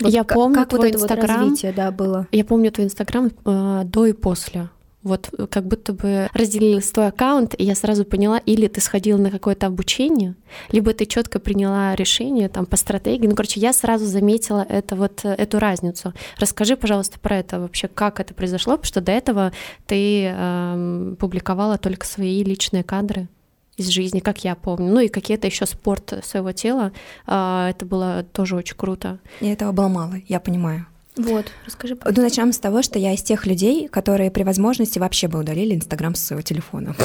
[0.00, 2.26] Вот я помню как твой вот инстаграм, вот да, было.
[2.32, 4.70] Я помню твой инстаграм э, до и после.
[5.02, 9.18] Вот э, как будто бы разделилась твой аккаунт, и я сразу поняла, или ты сходила
[9.18, 10.34] на какое-то обучение,
[10.70, 13.26] либо ты четко приняла решение там по стратегии.
[13.26, 16.12] Ну, короче, я сразу заметила это вот э, эту разницу.
[16.38, 19.52] Расскажи, пожалуйста, про это вообще, как это произошло, потому что до этого
[19.86, 23.28] ты эм, публиковала только свои личные кадры
[23.76, 24.92] из жизни, как я помню.
[24.92, 26.92] Ну и какие-то еще спорт своего тела.
[27.26, 29.18] Э, это было тоже очень круто.
[29.40, 30.86] И этого было мало, я понимаю.
[31.20, 31.96] Вот, расскажи.
[32.04, 35.74] Ну, начнем с того, что я из тех людей, которые при возможности вообще бы удалили
[35.74, 36.94] Инстаграм с своего телефона.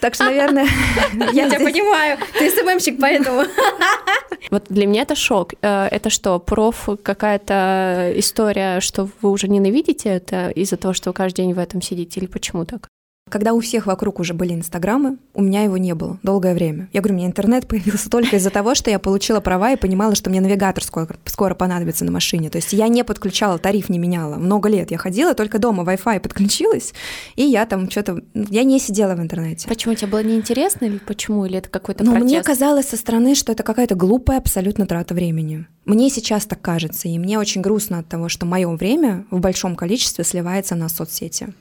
[0.00, 0.66] Так что, наверное...
[1.32, 3.44] Я тебя понимаю, ты СММщик, поэтому...
[4.50, 5.54] Вот для меня это шок.
[5.62, 11.14] Э, это что, проф какая-то история, что вы уже ненавидите это из-за того, что вы
[11.14, 12.88] каждый день в этом сидите, или почему так?
[13.30, 16.88] Когда у всех вокруг уже были инстаграмы, у меня его не было долгое время.
[16.92, 20.30] Я говорю, мне интернет появился только из-за того, что я получила права и понимала, что
[20.30, 22.50] мне навигатор скоро, скоро понадобится на машине.
[22.50, 24.34] То есть я не подключала, тариф не меняла.
[24.34, 26.92] Много лет я ходила, только дома Wi-Fi подключилась,
[27.36, 28.20] и я там что-то...
[28.34, 29.68] Я не сидела в интернете.
[29.68, 29.94] Почему?
[29.94, 31.46] Тебе было неинтересно или почему?
[31.46, 35.66] Или это какой-то Ну, мне казалось со стороны, что это какая-то глупая абсолютно трата времени.
[35.84, 39.76] Мне сейчас так кажется, и мне очень грустно от того, что мое время в большом
[39.76, 41.54] количестве сливается на соцсети.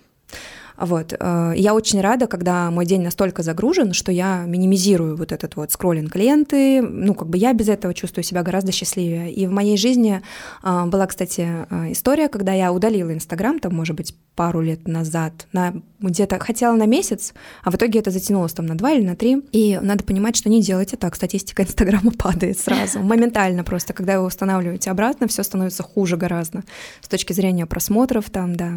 [0.80, 1.14] Вот.
[1.20, 5.72] Э, я очень рада, когда мой день настолько загружен, что я минимизирую вот этот вот
[5.72, 6.82] скроллинг ленты.
[6.82, 9.32] Ну, как бы я без этого чувствую себя гораздо счастливее.
[9.32, 10.22] И в моей жизни
[10.64, 15.48] э, была, кстати, э, история, когда я удалила Инстаграм, там, может быть, пару лет назад,
[15.52, 17.34] на где-то хотела на месяц,
[17.64, 19.44] а в итоге это затянулось там на два или на три.
[19.52, 21.16] И надо понимать, что не делайте так.
[21.16, 23.94] Статистика Инстаграма падает сразу, моментально просто.
[23.94, 26.64] Когда вы устанавливаете обратно, все становится хуже гораздо
[27.02, 28.72] с точки зрения просмотров, там, да,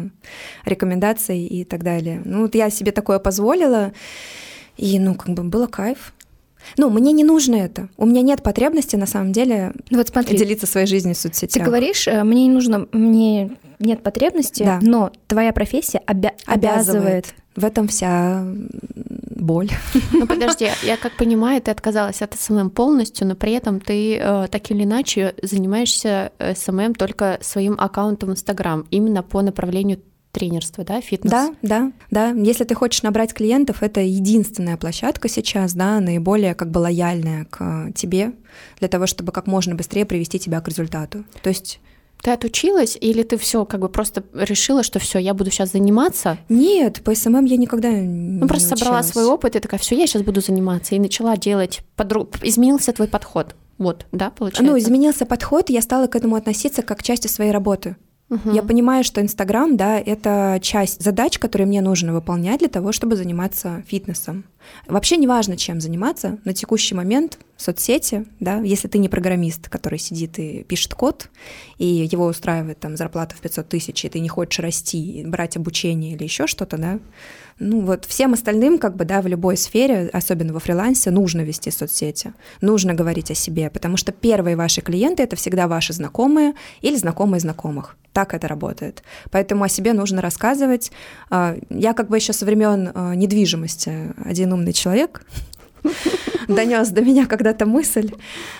[0.65, 2.21] рекомендаций и так далее.
[2.25, 3.93] Ну, вот я себе такое позволила,
[4.77, 6.13] и, ну, как бы было кайф.
[6.77, 7.89] Ну, мне не нужно это.
[7.97, 11.63] У меня нет потребности, на самом деле, ну, вот смотри, делиться своей жизнью в соцсетях.
[11.63, 14.79] Ты говоришь, э, мне не нужно, мне нет потребности, да.
[14.81, 16.45] но твоя профессия обя- обязывает.
[16.45, 17.33] обязывает.
[17.55, 18.43] В этом вся
[19.35, 19.69] боль.
[20.11, 24.47] Ну подожди, я как понимаю, ты отказалась от SMM полностью, но при этом ты э,
[24.49, 29.99] так или иначе занимаешься SMM только своим аккаунтом в Инстаграм, именно по направлению
[30.33, 31.31] тренерство, да, фитнес?
[31.31, 32.29] Да, да, да.
[32.31, 37.91] Если ты хочешь набрать клиентов, это единственная площадка сейчас, да, наиболее как бы лояльная к
[37.95, 38.33] тебе
[38.79, 41.23] для того, чтобы как можно быстрее привести тебя к результату.
[41.41, 41.79] То есть
[42.23, 46.37] Ты отучилась или ты все как бы просто решила, что все, я буду сейчас заниматься?
[46.47, 49.11] Нет, по SMM я никогда не Ну просто не собрала училась.
[49.11, 51.81] свой опыт и такая, все, я сейчас буду заниматься и начала делать.
[51.97, 52.29] Подру...
[52.41, 53.55] Изменился твой подход.
[53.77, 54.63] Вот, да, получается?
[54.63, 57.97] Ну, изменился подход, и я стала к этому относиться как к части своей работы.
[58.45, 63.15] Я понимаю, что Инстаграм, да, это часть задач, которые мне нужно выполнять для того, чтобы
[63.15, 64.45] заниматься фитнесом.
[64.87, 69.99] Вообще не важно, чем заниматься на текущий момент соцсети, да, если ты не программист, который
[69.99, 71.29] сидит и пишет код,
[71.77, 76.13] и его устраивает там зарплата в 500 тысяч, и ты не хочешь расти, брать обучение
[76.13, 76.99] или еще что-то, да,
[77.59, 81.71] ну вот всем остальным, как бы, да, в любой сфере, особенно во фрилансе, нужно вести
[81.71, 86.95] соцсети, нужно говорить о себе, потому что первые ваши клиенты— это всегда ваши знакомые или
[86.95, 87.95] знакомые знакомых.
[88.13, 89.03] Так это работает.
[89.31, 90.91] Поэтому о себе нужно рассказывать.
[91.29, 95.25] А, Я как бы еще со времен а, недвижимости один умный человек
[96.47, 98.11] донес до меня когда-то мысль,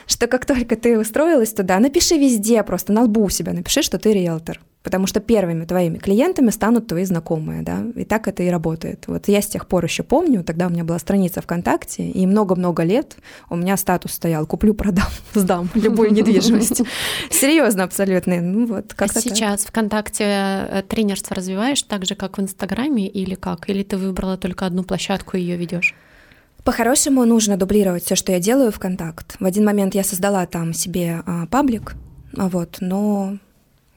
[0.07, 3.97] что как только ты устроилась туда, напиши везде, просто на лбу у себя напиши, что
[3.99, 4.59] ты риэлтор.
[4.83, 9.05] Потому что первыми твоими клиентами станут твои знакомые, да, и так это и работает.
[9.07, 12.83] Вот я с тех пор еще помню, тогда у меня была страница ВКонтакте, и много-много
[12.83, 13.15] лет
[13.49, 16.81] у меня статус стоял «Куплю, продам, сдам любую недвижимость».
[17.29, 18.41] Серьезно абсолютно.
[18.41, 23.35] Ну вот, А как сейчас ВКонтакте э, тренерство развиваешь так же, как в Инстаграме, или
[23.35, 23.69] как?
[23.69, 25.95] Или ты выбрала только одну площадку и ее ведешь?
[26.63, 29.35] По-хорошему нужно дублировать все, что я делаю в контакт.
[29.39, 31.95] В один момент я создала там себе а, паблик,
[32.37, 33.37] а вот, но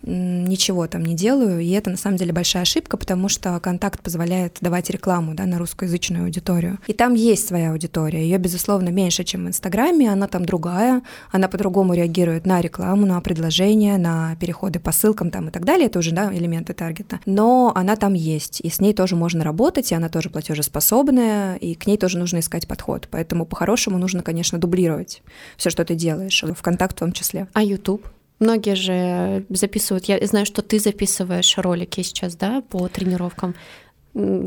[0.06, 4.58] ничего там не делаю, и это на самом деле большая ошибка, потому что контакт позволяет
[4.60, 6.78] давать рекламу да, на русскоязычную аудиторию.
[6.86, 11.48] И там есть своя аудитория, ее, безусловно, меньше, чем в Инстаграме, она там другая, она
[11.48, 15.98] по-другому реагирует на рекламу, на предложения, на переходы по ссылкам там и так далее, это
[15.98, 19.94] уже да, элементы таргета, но она там есть, и с ней тоже можно работать, и
[19.94, 25.22] она тоже платежеспособная, и к ней тоже нужно искать подход, поэтому по-хорошему нужно, конечно, дублировать
[25.56, 27.48] все, что ты делаешь, в контакт в том числе.
[27.52, 28.06] А YouTube?
[28.38, 30.06] Многие же записывают.
[30.06, 33.54] Я знаю, что ты записываешь ролики сейчас, да, по тренировкам.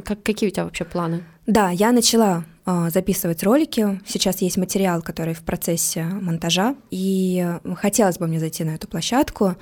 [0.03, 1.23] Как, какие у тебя вообще планы?
[1.47, 3.99] Да, я начала а, записывать ролики.
[4.05, 9.55] Сейчас есть материал, который в процессе монтажа, и хотелось бы мне зайти на эту площадку.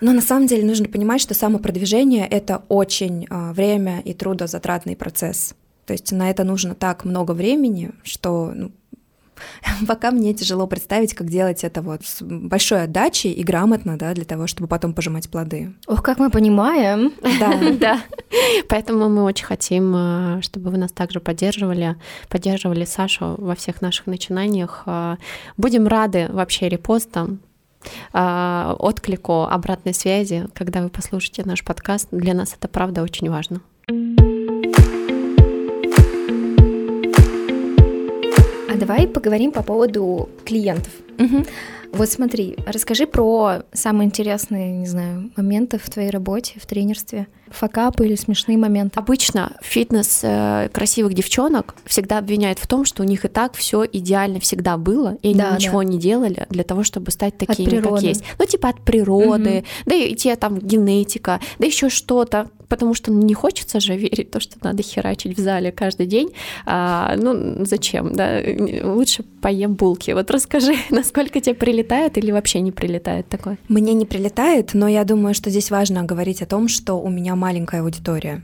[0.00, 5.54] Но на самом деле нужно понимать, что самопродвижение— это очень а, время и трудозатратный процесс.
[5.86, 8.72] То есть на это нужно так много времени, что ну,
[9.88, 14.24] пока мне тяжело представить, как делать это вот с большой отдачей и грамотно, да, для
[14.24, 15.72] того, чтобы потом пожимать плоды.
[15.86, 17.12] Ох, как мы понимаем.
[17.38, 18.00] Да, Да.
[18.68, 21.96] Поэтому мы очень хотим, э, чтобы вы нас также поддерживали,
[22.28, 24.82] поддерживали Сашу во всех наших начинаниях.
[24.86, 25.16] Э,
[25.56, 27.40] Будем рады вообще репостам,
[28.12, 32.08] э, отклику, обратной связи, когда вы послушаете наш подкаст.
[32.10, 33.60] Для нас это правда очень важно.
[38.70, 40.92] А давай поговорим по поводу клиентов.
[41.18, 41.44] Мгм.
[41.92, 47.26] Вот смотри, расскажи про самые интересные, не знаю, моменты в твоей работе, в тренерстве.
[47.50, 48.98] Факапы или смешные моменты.
[48.98, 53.84] Обычно фитнес э, красивых девчонок всегда обвиняют в том, что у них и так все
[53.84, 58.02] идеально всегда было, и они Да, ничего не делали для того, чтобы стать такими, как
[58.02, 58.22] есть.
[58.38, 62.50] Ну, типа от природы, да и те там генетика, да еще что-то.
[62.68, 66.06] Потому что ну, не хочется же верить в то, что надо херачить в зале каждый
[66.06, 66.30] день.
[66.66, 68.40] А, ну, зачем, да?
[68.84, 70.12] Лучше поем булки.
[70.12, 73.58] Вот расскажи, насколько тебе прилетает или вообще не прилетает такое?
[73.68, 77.34] Мне не прилетает, но я думаю, что здесь важно говорить о том, что у меня
[77.36, 78.42] маленькая аудитория.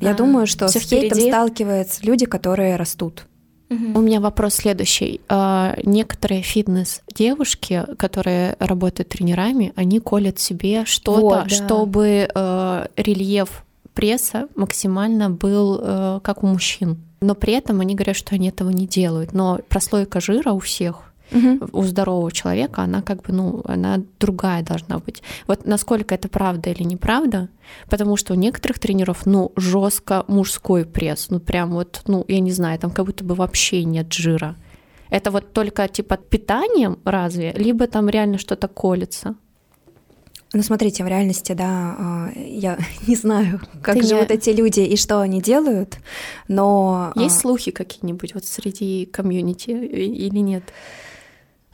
[0.00, 1.30] Я А, думаю, что с хейтом впереди.
[1.30, 3.24] сталкиваются люди, которые растут.
[3.70, 5.20] У меня вопрос следующий.
[5.28, 11.54] А, Некоторые фитнес-девушки, которые работают тренерами, они колят себе что-то, Вот, да.
[11.54, 16.96] чтобы э, рельеф пресса максимально был э, как у мужчин.
[17.20, 19.32] Но при этом они говорят, что они этого не делают.
[19.32, 21.07] Но прослойка жира у всех
[21.72, 25.22] у здорового человека, она как бы, ну, она другая должна быть.
[25.46, 27.48] Вот насколько это правда или неправда,
[27.90, 32.52] потому что у некоторых тренеров, ну, жестко мужской пресс, ну, прям вот, ну, я не
[32.52, 34.56] знаю, там как будто бы вообще нет жира.
[35.10, 39.34] Это вот только типа питанием разве, либо там реально что-то колется?
[40.54, 44.96] Ну, смотрите, в реальности, да, а, я не знаю, как я- живут эти люди и
[44.96, 45.98] что они делают,
[46.48, 47.12] но...
[47.14, 50.64] а, Есть слухи какие-нибудь вот среди комьюнити или нет?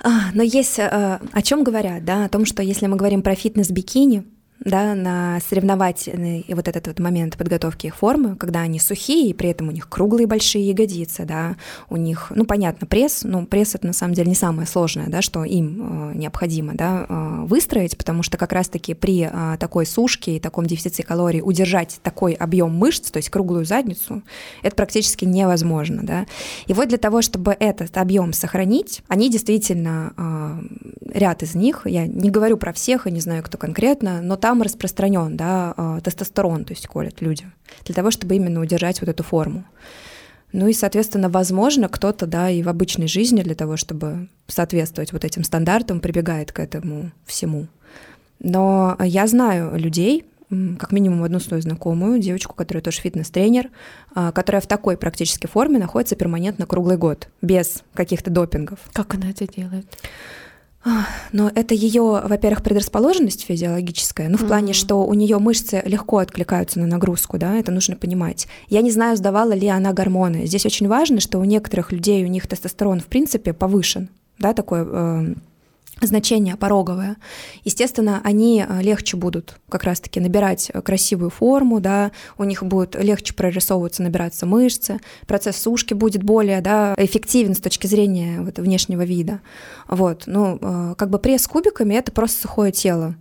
[0.06, 3.34] А, но есть, э, о чем говорят, да, о том, что если мы говорим про
[3.34, 4.24] фитнес-бикини,
[4.64, 9.50] да, на соревновательный вот этот вот момент подготовки их формы, когда они сухие, и при
[9.50, 11.56] этом у них круглые большие ягодицы, да,
[11.90, 15.22] у них, ну, понятно, пресс, ну, пресс это на самом деле не самое сложное, да,
[15.22, 20.36] что им э, необходимо, да, э, выстроить, потому что как раз-таки при э, такой сушке
[20.36, 24.22] и таком дефиците калорий удержать такой объем мышц, то есть круглую задницу,
[24.62, 26.26] это практически невозможно, да.
[26.66, 32.06] И вот для того, чтобы этот объем сохранить, они действительно, э, ряд из них, я
[32.06, 36.64] не говорю про всех, и не знаю, кто конкретно, но там распространен, да, э, тестостерон,
[36.64, 37.46] то есть колят люди,
[37.84, 39.64] для того, чтобы именно удержать вот эту форму.
[40.52, 45.24] Ну и, соответственно, возможно, кто-то, да, и в обычной жизни для того, чтобы соответствовать вот
[45.24, 47.66] этим стандартам, прибегает к этому всему.
[48.38, 50.24] Но я знаю людей,
[50.78, 53.70] как минимум одну свою знакомую, девочку, которая тоже фитнес-тренер,
[54.14, 58.78] а, которая в такой практически форме находится перманентно круглый год, без каких-то допингов.
[58.92, 59.86] Как она это делает?
[61.32, 64.46] Но это ее, во-первых, предрасположенность физиологическая, ну, в mm-hmm.
[64.46, 68.46] плане, что у нее мышцы легко откликаются на нагрузку, да, это нужно понимать.
[68.68, 70.46] Я не знаю, сдавала ли она гормоны.
[70.46, 74.80] Здесь очень важно, что у некоторых людей у них тестостерон, в принципе, повышен, да, такой
[74.84, 75.34] э,
[76.06, 77.16] значение пороговое.
[77.64, 83.34] Естественно, они э, легче будут как раз-таки набирать красивую форму, да, у них будет легче
[83.34, 89.40] прорисовываться, набираться мышцы, процесс сушки будет более да, эффективен с точки зрения вот, внешнего вида.
[89.88, 93.16] Вот, ну, э, как бы пресс кубиками— это просто сухое тело,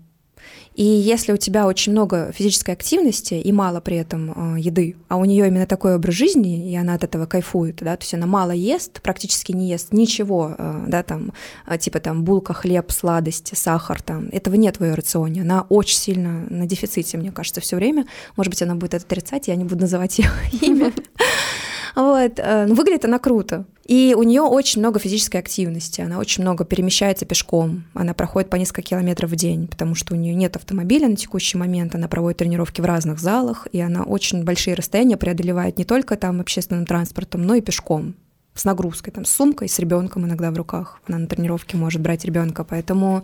[0.76, 5.17] и если у тебя очень много физической активности и мало при этом э, еды, а
[5.17, 8.26] у нее именно такой образ жизни, и она от этого кайфует, да, то есть она
[8.26, 11.32] мало ест, практически не ест ничего, э, да, там,
[11.67, 15.97] э, типа там булка, хлеб, сладости, сахар, там, этого нет в ее рационе, она очень
[15.97, 18.05] сильно на дефиците, мне кажется, все время,
[18.36, 20.30] может быть, она будет это отрицать, я не буду называть ее
[20.61, 20.91] имя,
[21.96, 22.34] вот.
[22.38, 23.66] Э, ну, выглядит она круто.
[23.86, 28.56] И у нее очень много физической активности, она очень много перемещается пешком, она проходит по
[28.56, 32.38] несколько километров в день, потому что у нее нет автомобиля на текущий момент, она проводит
[32.38, 37.41] тренировки в разных залах, и она очень большие расстояния преодолевает не только там общественным транспортом,
[37.41, 38.16] но и пешком
[38.56, 41.02] с нагрузкой, там, с сумкой, с ребенком иногда в руках.
[41.08, 43.24] Она на тренировке может брать ребенка, поэтому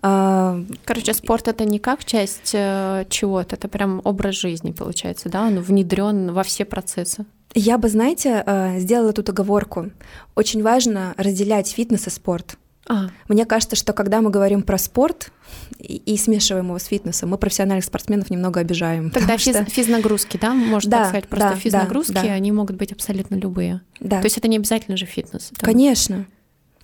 [0.00, 5.46] Короче, спорт это не как часть э, чего-то, это прям образ жизни получается, да?
[5.46, 7.24] Он внедрен во все процессы.
[7.54, 9.90] Я бы, знаете, э, сделала тут оговорку.
[10.36, 12.58] Очень важно разделять фитнес и спорт.
[12.88, 13.08] А.
[13.28, 15.30] Мне кажется, что когда мы говорим про спорт
[15.78, 19.10] и, и смешиваем его с фитнесом, мы профессиональных спортсменов немного обижаем.
[19.14, 19.64] Тогда физ, что...
[19.64, 22.32] физнагрузки, да, можно да, так сказать, просто да, физнагрузки, да, да.
[22.32, 23.82] они могут быть абсолютно любые.
[24.00, 24.20] Да.
[24.20, 25.50] То есть это не обязательно же фитнес.
[25.52, 25.66] Это...
[25.66, 26.26] Конечно.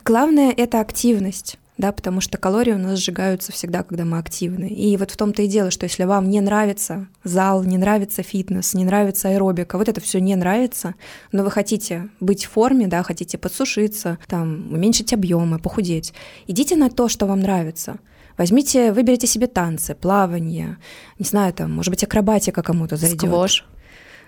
[0.04, 4.68] Главное это активность да, потому что калории у нас сжигаются всегда, когда мы активны.
[4.68, 8.74] И вот в том-то и дело, что если вам не нравится зал, не нравится фитнес,
[8.74, 10.94] не нравится аэробика, вот это все не нравится,
[11.32, 16.14] но вы хотите быть в форме, да, хотите подсушиться, там, уменьшить объемы, похудеть,
[16.46, 17.96] идите на то, что вам нравится.
[18.36, 20.78] Возьмите, выберите себе танцы, плавание,
[21.18, 23.20] не знаю, там, может быть, акробатика кому-то зайдет.
[23.20, 23.64] Сквош.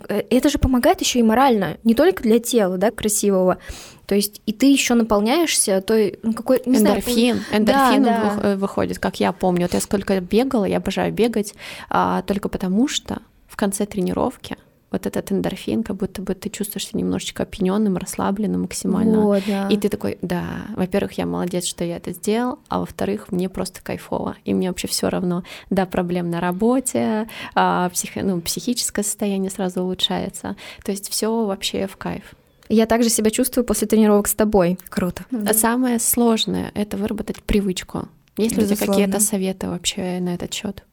[0.09, 3.59] Э, это же помогает еще и морально, не только для тела, да, красивого.
[4.07, 8.57] То есть и ты еще наполняешься той, ну, какой, не эндорфин, знаю, эндорфин да, да.
[8.57, 9.63] выходит, как я помню.
[9.63, 11.55] Вот я сколько бегала, я обожаю бегать,
[11.91, 14.57] а, только потому что в конце тренировки
[14.97, 19.21] вот этот эндорфин, как будто бы ты чувствуешь себя немножечко опьяненным, расслабленным максимально.
[19.21, 19.69] Вот, да.
[19.69, 20.45] И ты такой, да,
[20.75, 24.37] во-первых, я молодец, что я это сделал, а во-вторых, мне просто кайфово.
[24.45, 29.83] И мне вообще все равно, да, проблем на работе, а, психи, ну, психическое состояние сразу
[29.83, 30.57] улучшается.
[30.85, 32.35] То есть все вообще в кайф.
[32.69, 34.79] Я также себя чувствую после тренировок с тобой.
[34.89, 35.25] Круто.
[35.31, 38.09] А самое сложное это выработать привычку.
[38.37, 40.85] Есть ли у тебя какие-то советы вообще на этот счет?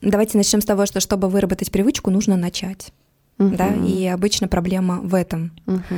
[0.00, 2.92] Давайте начнем с того, что чтобы выработать привычку, нужно начать
[3.40, 3.56] угу.
[3.56, 5.50] да, и обычно проблема в этом.
[5.66, 5.96] Угу.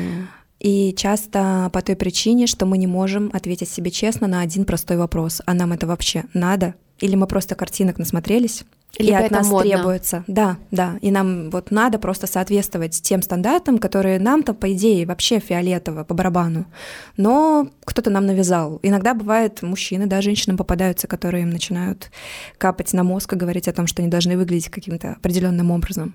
[0.61, 4.97] И часто по той причине, что мы не можем ответить себе честно на один простой
[4.97, 6.75] вопрос: а нам это вообще надо?
[7.01, 8.65] Или мы просто картинок насмотрелись?
[8.99, 9.71] Или и от нас модно.
[9.71, 10.23] требуется.
[10.27, 10.99] Да, да.
[11.01, 16.15] И нам вот надо просто соответствовать тем стандартам, которые нам-то, по идее, вообще фиолетово, по
[16.15, 16.67] барабану.
[17.17, 18.79] Но кто-то нам навязал.
[18.83, 22.11] Иногда бывает, мужчины, да, женщинам попадаются, которые им начинают
[22.59, 26.15] капать на мозг и говорить о том, что они должны выглядеть каким-то определенным образом.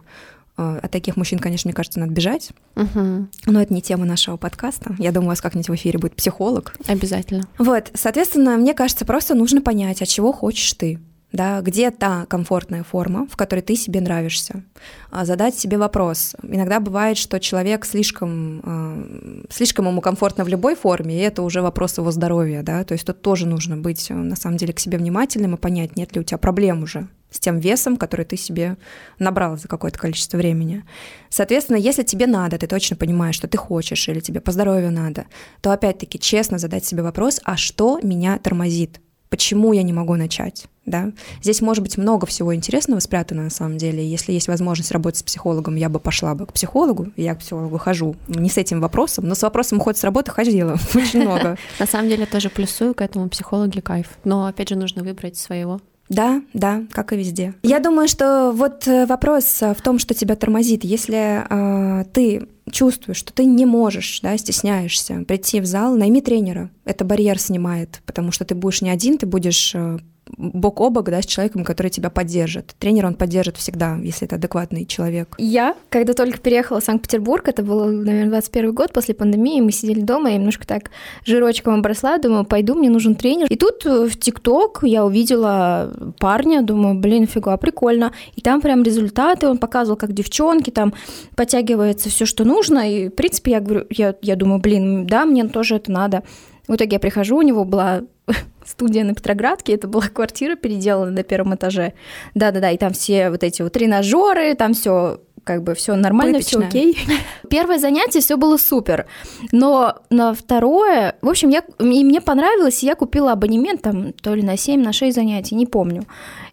[0.58, 2.51] Э, от таких мужчин, конечно, мне кажется, надо бежать.
[2.76, 3.28] Угу.
[3.45, 4.95] Но это не тема нашего подкаста.
[4.97, 6.76] Я думаю, у вас как-нибудь в эфире будет психолог.
[6.88, 7.47] Обязательно.
[7.58, 10.99] Вот, соответственно, мне кажется, просто нужно понять, а чего хочешь ты
[11.34, 14.64] да, где та комфортная форма, в которой ты себе нравишься.
[15.12, 16.36] А задать себе вопрос.
[16.41, 21.62] Иногда бывает, что человек слишком, э, слишком ему комфортно в любой форме, и это уже
[21.62, 24.97] вопрос его здоровья, да, то есть тут тоже нужно быть, на самом деле, к себе
[24.97, 28.78] внимательным и понять, нет ли у тебя проблем уже с тем весом, который ты себе
[29.19, 30.84] набрал за какое-то количество времени.
[31.30, 35.25] Соответственно, если тебе надо, ты точно понимаешь, что ты хочешь, или тебе по здоровью надо,
[35.61, 39.01] то опять-таки честно задать себе вопрос, а что меня тормозит?
[39.30, 40.67] Почему я не могу начать?
[40.88, 41.11] да.
[41.41, 44.07] Здесь может быть много всего интересного спрятано на самом деле.
[44.09, 47.11] Если есть возможность работать с психологом, я бы пошла бы к психологу.
[47.17, 50.78] Я к психологу хожу не с этим вопросом, но с вопросом ухода с работы ходила
[50.95, 51.57] очень много.
[51.78, 54.17] На самом деле тоже плюсую к этому психологи кайф.
[54.23, 55.82] Но опять же нужно выбрать своего.
[56.10, 57.53] Да, да, как и везде.
[57.64, 60.84] Я думаю, что вот э, вопрос в том, что тебя тормозит.
[60.84, 66.70] Если э, ты чувствуешь, что ты не можешь, да, стесняешься прийти в зал, найми тренера.
[66.86, 69.99] Это барьер снимает, потому что ты будешь не один, ты будешь э,
[70.38, 72.75] бок о бок, да, с человеком, который тебя поддержит.
[72.80, 75.36] Тренер, он поддержит всегда, если это адекватный человек.
[75.38, 80.01] Я, когда только переехала в Санкт-Петербург, это был, наверное, 21 год после пандемии, мы сидели
[80.01, 80.91] дома, я немножко так
[81.25, 83.47] жирочком обросла, думаю, пойду, мне нужен тренер.
[83.49, 88.13] И тут э, в ТикТок я увидела парня, думаю, блин, фига, прикольно.
[88.36, 90.93] И там прям результаты, он показывал, как девчонки, там
[91.36, 92.91] подтягивается все, что нужно.
[92.91, 96.23] И, в принципе, я говорю, я, я думаю, блин, да, мне тоже это надо.
[96.68, 98.01] В итоге я прихожу, у него была
[98.65, 101.93] студия на Петроградке, это была квартира переделана на первом этаже.
[102.36, 106.59] Да-да-да, и там все вот эти вот тренажеры, там все как бы все нормально, все
[106.59, 106.97] окей.
[107.49, 109.05] Первое занятие все было супер,
[109.53, 114.36] но на второе, в общем, я, и мне понравилось, и я купила абонемент там то
[114.36, 116.03] ли на 7, на 6 занятий, не помню.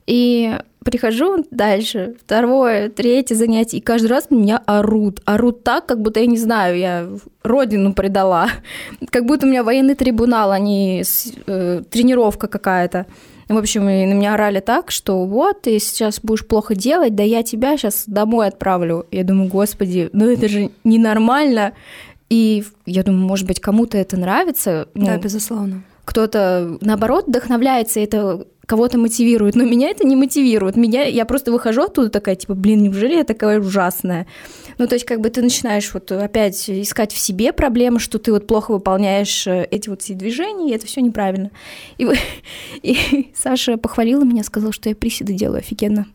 [0.07, 5.21] И прихожу дальше, второе, третье занятие, и каждый раз меня орут.
[5.25, 7.09] Орут так, как будто, я не знаю, я
[7.43, 8.49] родину предала.
[9.11, 11.03] Как будто у меня военный трибунал, а не
[11.47, 13.07] э, тренировка какая-то.
[13.49, 17.23] В общем, и на меня орали так, что вот, ты сейчас будешь плохо делать, да
[17.23, 19.07] я тебя сейчас домой отправлю.
[19.11, 21.75] Я думаю, господи, ну это же ненормально.
[22.31, 24.89] И я думаю, может быть, кому-то это нравится.
[24.95, 25.83] Ну, да, безусловно.
[26.05, 30.77] Кто-то, наоборот, вдохновляется, это кого-то мотивирует, но меня это не мотивирует.
[30.77, 34.27] Меня, я просто выхожу оттуда такая, типа, блин, неужели я такая ужасная?
[34.79, 38.33] Ну, то есть, как бы ты начинаешь вот опять искать в себе проблемы, что ты
[38.33, 41.51] вот плохо выполняешь э, эти вот все движения, и это все неправильно.
[41.99, 42.09] И,
[42.83, 46.07] и Саша похвалила меня, сказала, что я приседы делаю офигенно.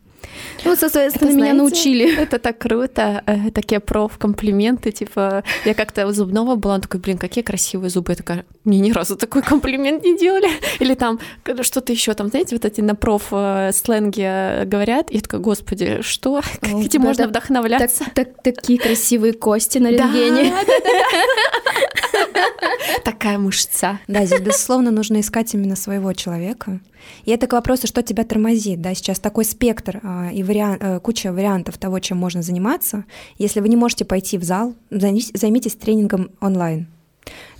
[0.64, 2.16] Ну, соответственно, это, меня знаете, научили.
[2.18, 7.18] Это так круто, э, такие проф-комплименты, типа, я как-то у зубного была, он такой, блин,
[7.18, 10.48] какие красивые зубы, я такая, мне ни разу такой комплимент не делали,
[10.80, 11.18] или там
[11.62, 16.70] что-то еще там, знаете, вот эти на проф-сленге э, говорят, я такая, господи, что, как
[16.70, 18.04] этим можно вдохновляться?
[18.42, 20.52] такие красивые кости на рентгене.
[23.04, 24.00] Такая мышца.
[24.08, 26.80] Да, здесь, безусловно, нужно искать именно своего человека,
[27.24, 28.80] и это к вопросу, что тебя тормозит.
[28.80, 28.94] Да?
[28.94, 33.04] Сейчас такой спектр а, и вариан, а, куча вариантов того, чем можно заниматься.
[33.38, 36.88] Если вы не можете пойти в зал, займитесь тренингом онлайн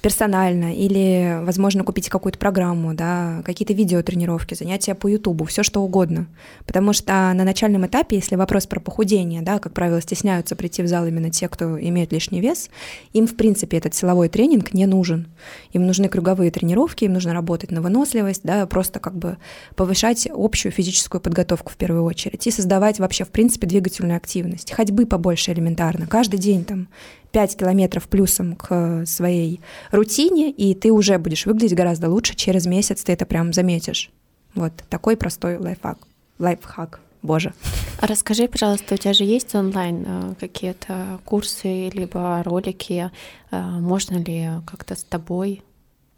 [0.03, 6.26] персонально или, возможно, купить какую-то программу, да, какие-то видеотренировки, занятия по Ютубу, все что угодно.
[6.66, 10.86] Потому что на начальном этапе, если вопрос про похудение, да, как правило, стесняются прийти в
[10.86, 12.70] зал именно те, кто имеет лишний вес,
[13.12, 15.28] им, в принципе, этот силовой тренинг не нужен.
[15.72, 19.36] Им нужны круговые тренировки, им нужно работать на выносливость, да, просто как бы
[19.76, 24.72] повышать общую физическую подготовку в первую очередь и создавать вообще, в принципе, двигательную активность.
[24.72, 26.07] Ходьбы побольше элементарно.
[26.07, 26.88] Каждый день там
[27.33, 29.61] 5 километров плюсом к своей
[29.91, 32.35] рутине, и ты уже будешь выглядеть гораздо лучше.
[32.35, 34.11] Через месяц ты это прям заметишь.
[34.55, 35.99] Вот такой простой лайфхак.
[36.39, 37.01] Лайфхак.
[37.22, 37.53] Боже.
[38.01, 43.11] А расскажи, пожалуйста, у тебя же есть онлайн э, какие-то курсы либо ролики?
[43.51, 45.62] Э, можно ли как-то с тобой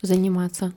[0.00, 0.72] заниматься?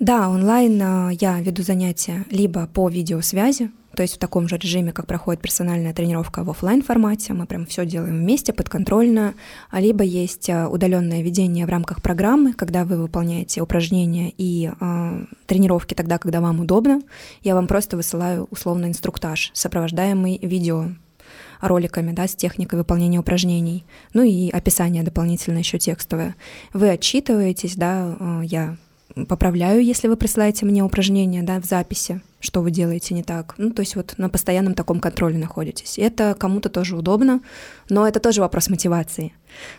[0.00, 4.92] Да, онлайн э, я веду занятия либо по видеосвязи, то есть в таком же режиме,
[4.92, 9.34] как проходит персональная тренировка в офлайн формате, мы прям все делаем вместе, подконтрольно,
[9.70, 15.24] а либо есть э, удаленное ведение в рамках программы, когда вы выполняете упражнения и э,
[15.46, 17.02] тренировки тогда, когда вам удобно.
[17.42, 20.90] Я вам просто высылаю условно инструктаж, сопровождаемый видео
[21.60, 23.84] роликами, да, с техникой выполнения упражнений,
[24.14, 26.36] ну и описание дополнительно еще текстовое.
[26.72, 28.76] Вы отчитываетесь, да, э, я
[29.26, 33.54] поправляю, если вы присылаете мне упражнения да, в записи, что вы делаете не так.
[33.58, 35.98] Ну, то есть вот на постоянном таком контроле находитесь.
[35.98, 37.40] Это кому-то тоже удобно,
[37.88, 39.32] но это тоже вопрос мотивации.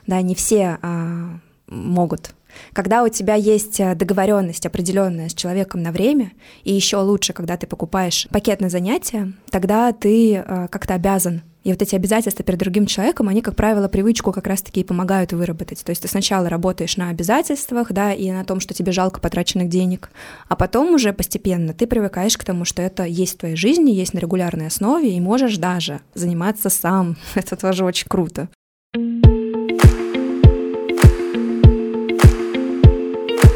[0.07, 2.33] Да, не все а, могут.
[2.73, 6.31] Когда у тебя есть договоренность определенная с человеком на время,
[6.63, 11.71] и еще лучше, когда ты покупаешь пакет на занятия, тогда ты а, как-то обязан и
[11.71, 15.83] вот эти обязательства перед другим человеком, они, как правило, привычку как раз-таки и помогают выработать.
[15.83, 19.69] То есть ты сначала работаешь на обязательствах, да, и на том, что тебе жалко потраченных
[19.69, 20.09] денег,
[20.47, 24.15] а потом уже постепенно ты привыкаешь к тому, что это есть в твоей жизни, есть
[24.15, 27.17] на регулярной основе, и можешь даже заниматься сам.
[27.35, 28.49] Это тоже очень круто.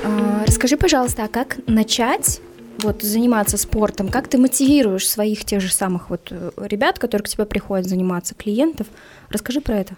[0.04, 2.42] А, расскажи, пожалуйста, а как начать
[2.84, 7.30] вот заниматься спортом, как ты мотивируешь своих тех же самых вот э, ребят, которые к
[7.30, 8.88] тебе приходят заниматься, клиентов?
[9.30, 9.96] Расскажи про это.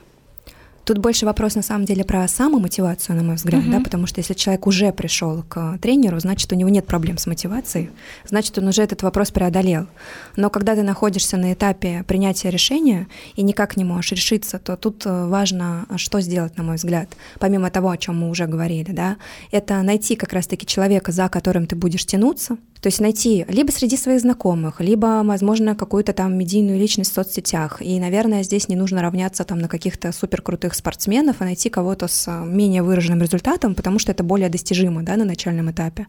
[0.85, 3.71] Тут больше вопрос на самом деле про самомотивацию, на мой взгляд, угу.
[3.71, 7.25] да, потому что если человек уже пришел к тренеру, значит, у него нет проблем с
[7.25, 7.89] мотивацией,
[8.27, 9.87] значит, он уже этот вопрос преодолел.
[10.35, 15.07] Но когда ты находишься на этапе принятия решения и никак не можешь решиться, то тут
[15.07, 17.09] э, важно, что сделать, на мой взгляд,
[17.39, 19.17] помимо того, о чем мы уже говорили, да,
[19.49, 23.97] это найти как раз-таки человека, за которым ты будешь тянуться, то есть найти либо среди
[23.97, 27.81] своих знакомых, либо, возможно, какую-то там медийную личность в соцсетях.
[27.81, 32.27] И, наверное, здесь не нужно равняться там на каких-то суперкрутых спортсменов, а найти кого-то с
[32.27, 36.07] а, менее выраженным результатом, потому что это более достижимо да, на начальном этапе.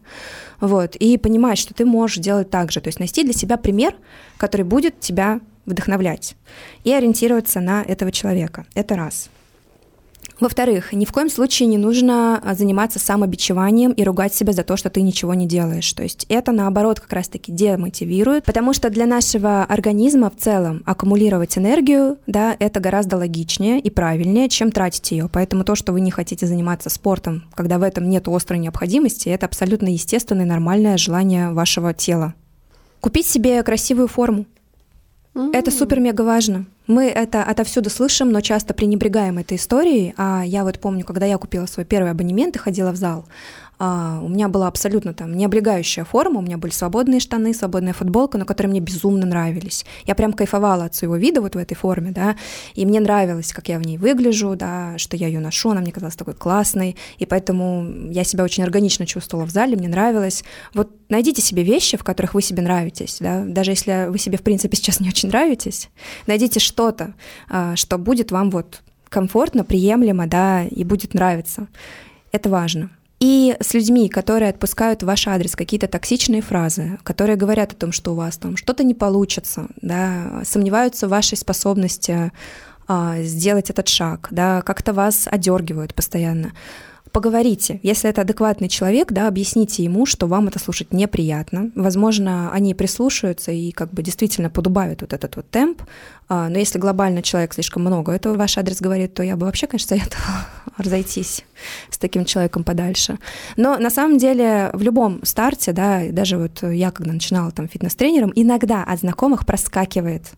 [0.59, 0.95] Вот.
[0.95, 2.81] И понимать, что ты можешь делать так же.
[2.81, 3.95] То есть найти для себя пример,
[4.37, 6.35] который будет тебя вдохновлять
[6.83, 8.65] и ориентироваться на этого человека.
[8.73, 9.29] Это раз.
[10.39, 14.77] Во-вторых, ни в коем случае не нужно а, заниматься самобичеванием и ругать себя за то,
[14.77, 15.91] что ты ничего не делаешь.
[15.93, 21.57] То есть это, наоборот, как раз-таки демотивирует, потому что для нашего организма в целом аккумулировать
[21.57, 25.27] энергию, да, это гораздо логичнее и правильнее, чем тратить ее.
[25.31, 29.47] Поэтому то, что вы не хотите заниматься спортом, когда в этом нет острой необходимости, это
[29.47, 32.35] абсолютно естественное и нормальное желание вашего тела.
[33.01, 34.45] Купить себе красивую форму,
[35.53, 36.65] это супер-мега важно.
[36.87, 40.13] Мы это отовсюду слышим, но часто пренебрегаем этой историей.
[40.17, 43.25] А я вот помню, когда я купила свой первый абонемент и ходила в зал,
[43.79, 47.93] а, у меня была абсолютно там не облегающая форма, у меня были свободные штаны, свободная
[47.93, 49.85] футболка, но которые мне безумно нравились.
[50.05, 52.35] Я прям кайфовала от своего вида вот в этой форме, да,
[52.73, 55.91] и мне нравилось, как я в ней выгляжу, да, что я ее ношу, она мне
[55.91, 60.43] казалась такой классной, и поэтому я себя очень органично чувствовала в зале, мне нравилось.
[60.73, 64.41] Вот найдите себе вещи, в которых вы себе нравитесь, да, даже если вы себе, в
[64.41, 65.89] принципе, сейчас не очень нравитесь,
[66.25, 67.13] найдите что-то,
[67.49, 71.67] а, что будет вам вот комфортно, приемлемо, да, и будет нравиться.
[72.31, 72.89] Это важно.
[73.19, 77.91] И с людьми, которые отпускают в ваш адрес какие-то токсичные фразы, которые говорят о том,
[77.91, 82.31] что у вас там что-то не получится, да, сомневаются в вашей способности
[82.87, 86.53] а, сделать этот шаг, да, как-то вас одергивают постоянно
[87.17, 87.79] поговорите.
[87.81, 91.71] Если это адекватный человек, да, объясните ему, что вам это слушать неприятно.
[91.73, 95.81] Возможно, они прислушаются и как бы действительно подубавят вот этот вот темп.
[96.29, 99.65] А, но если глобально человек слишком много этого ваш адрес говорит, то я бы вообще,
[99.65, 100.45] конечно, советовала
[100.77, 101.43] разойтись
[101.89, 103.17] с таким человеком подальше.
[103.55, 108.31] Но на самом деле в любом старте, да, даже вот я, когда начинала там фитнес-тренером,
[108.35, 110.33] иногда от знакомых проскакивает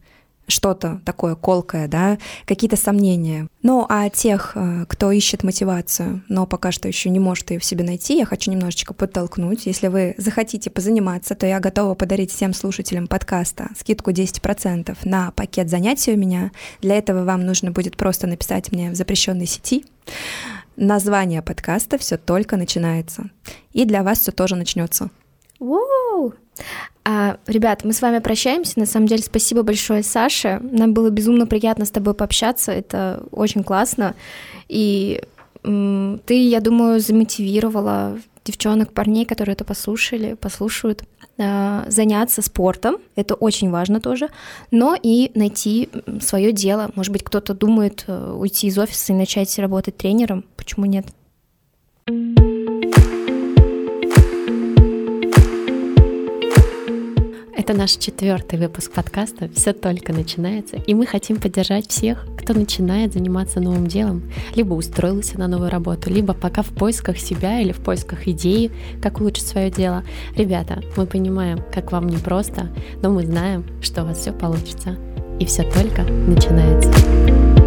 [0.50, 3.48] что-то такое колкое, да, какие-то сомнения.
[3.62, 7.66] Ну, а тех, э, кто ищет мотивацию, но пока что еще не может ее в
[7.66, 9.66] себе найти, я хочу немножечко подтолкнуть.
[9.66, 15.70] Если вы захотите позаниматься, то я готова подарить всем слушателям подкаста скидку 10% на пакет
[15.70, 16.52] занятий у меня.
[16.82, 19.86] Для этого вам нужно будет просто написать мне в запрещенной сети.
[20.76, 23.30] Название подкаста все только начинается.
[23.74, 25.10] И для вас все тоже начнется.
[25.60, 26.34] Воу!
[27.06, 28.80] А, ребят, мы с вами прощаемся.
[28.80, 30.60] На самом деле, спасибо большое, Саше.
[30.62, 32.72] Нам было безумно приятно с тобой пообщаться.
[32.72, 34.16] Это очень классно.
[34.68, 35.22] И
[35.64, 41.04] м, ты, я думаю, замотивировала девчонок, парней, которые это послушали, послушают,
[41.38, 42.98] а, заняться спортом.
[43.16, 44.30] Это очень важно тоже.
[44.72, 45.90] Но и найти
[46.22, 46.92] свое дело.
[46.96, 50.46] Может быть, кто-то думает э, уйти из офиса и начать работать тренером.
[50.56, 51.06] Почему нет?
[52.08, 52.49] thank you
[57.70, 63.14] Это наш четвертый выпуск подкаста «Все только начинается», и мы хотим поддержать всех, кто начинает
[63.14, 64.24] заниматься новым делом,
[64.56, 68.72] либо устроился на новую работу, либо пока в поисках себя или в поисках идеи,
[69.04, 70.04] как улучшить свое дело.
[70.36, 72.70] Ребята, мы понимаем, как вам непросто,
[73.04, 74.98] но мы знаем, что у вас все получится,
[75.40, 77.59] и все только начинается.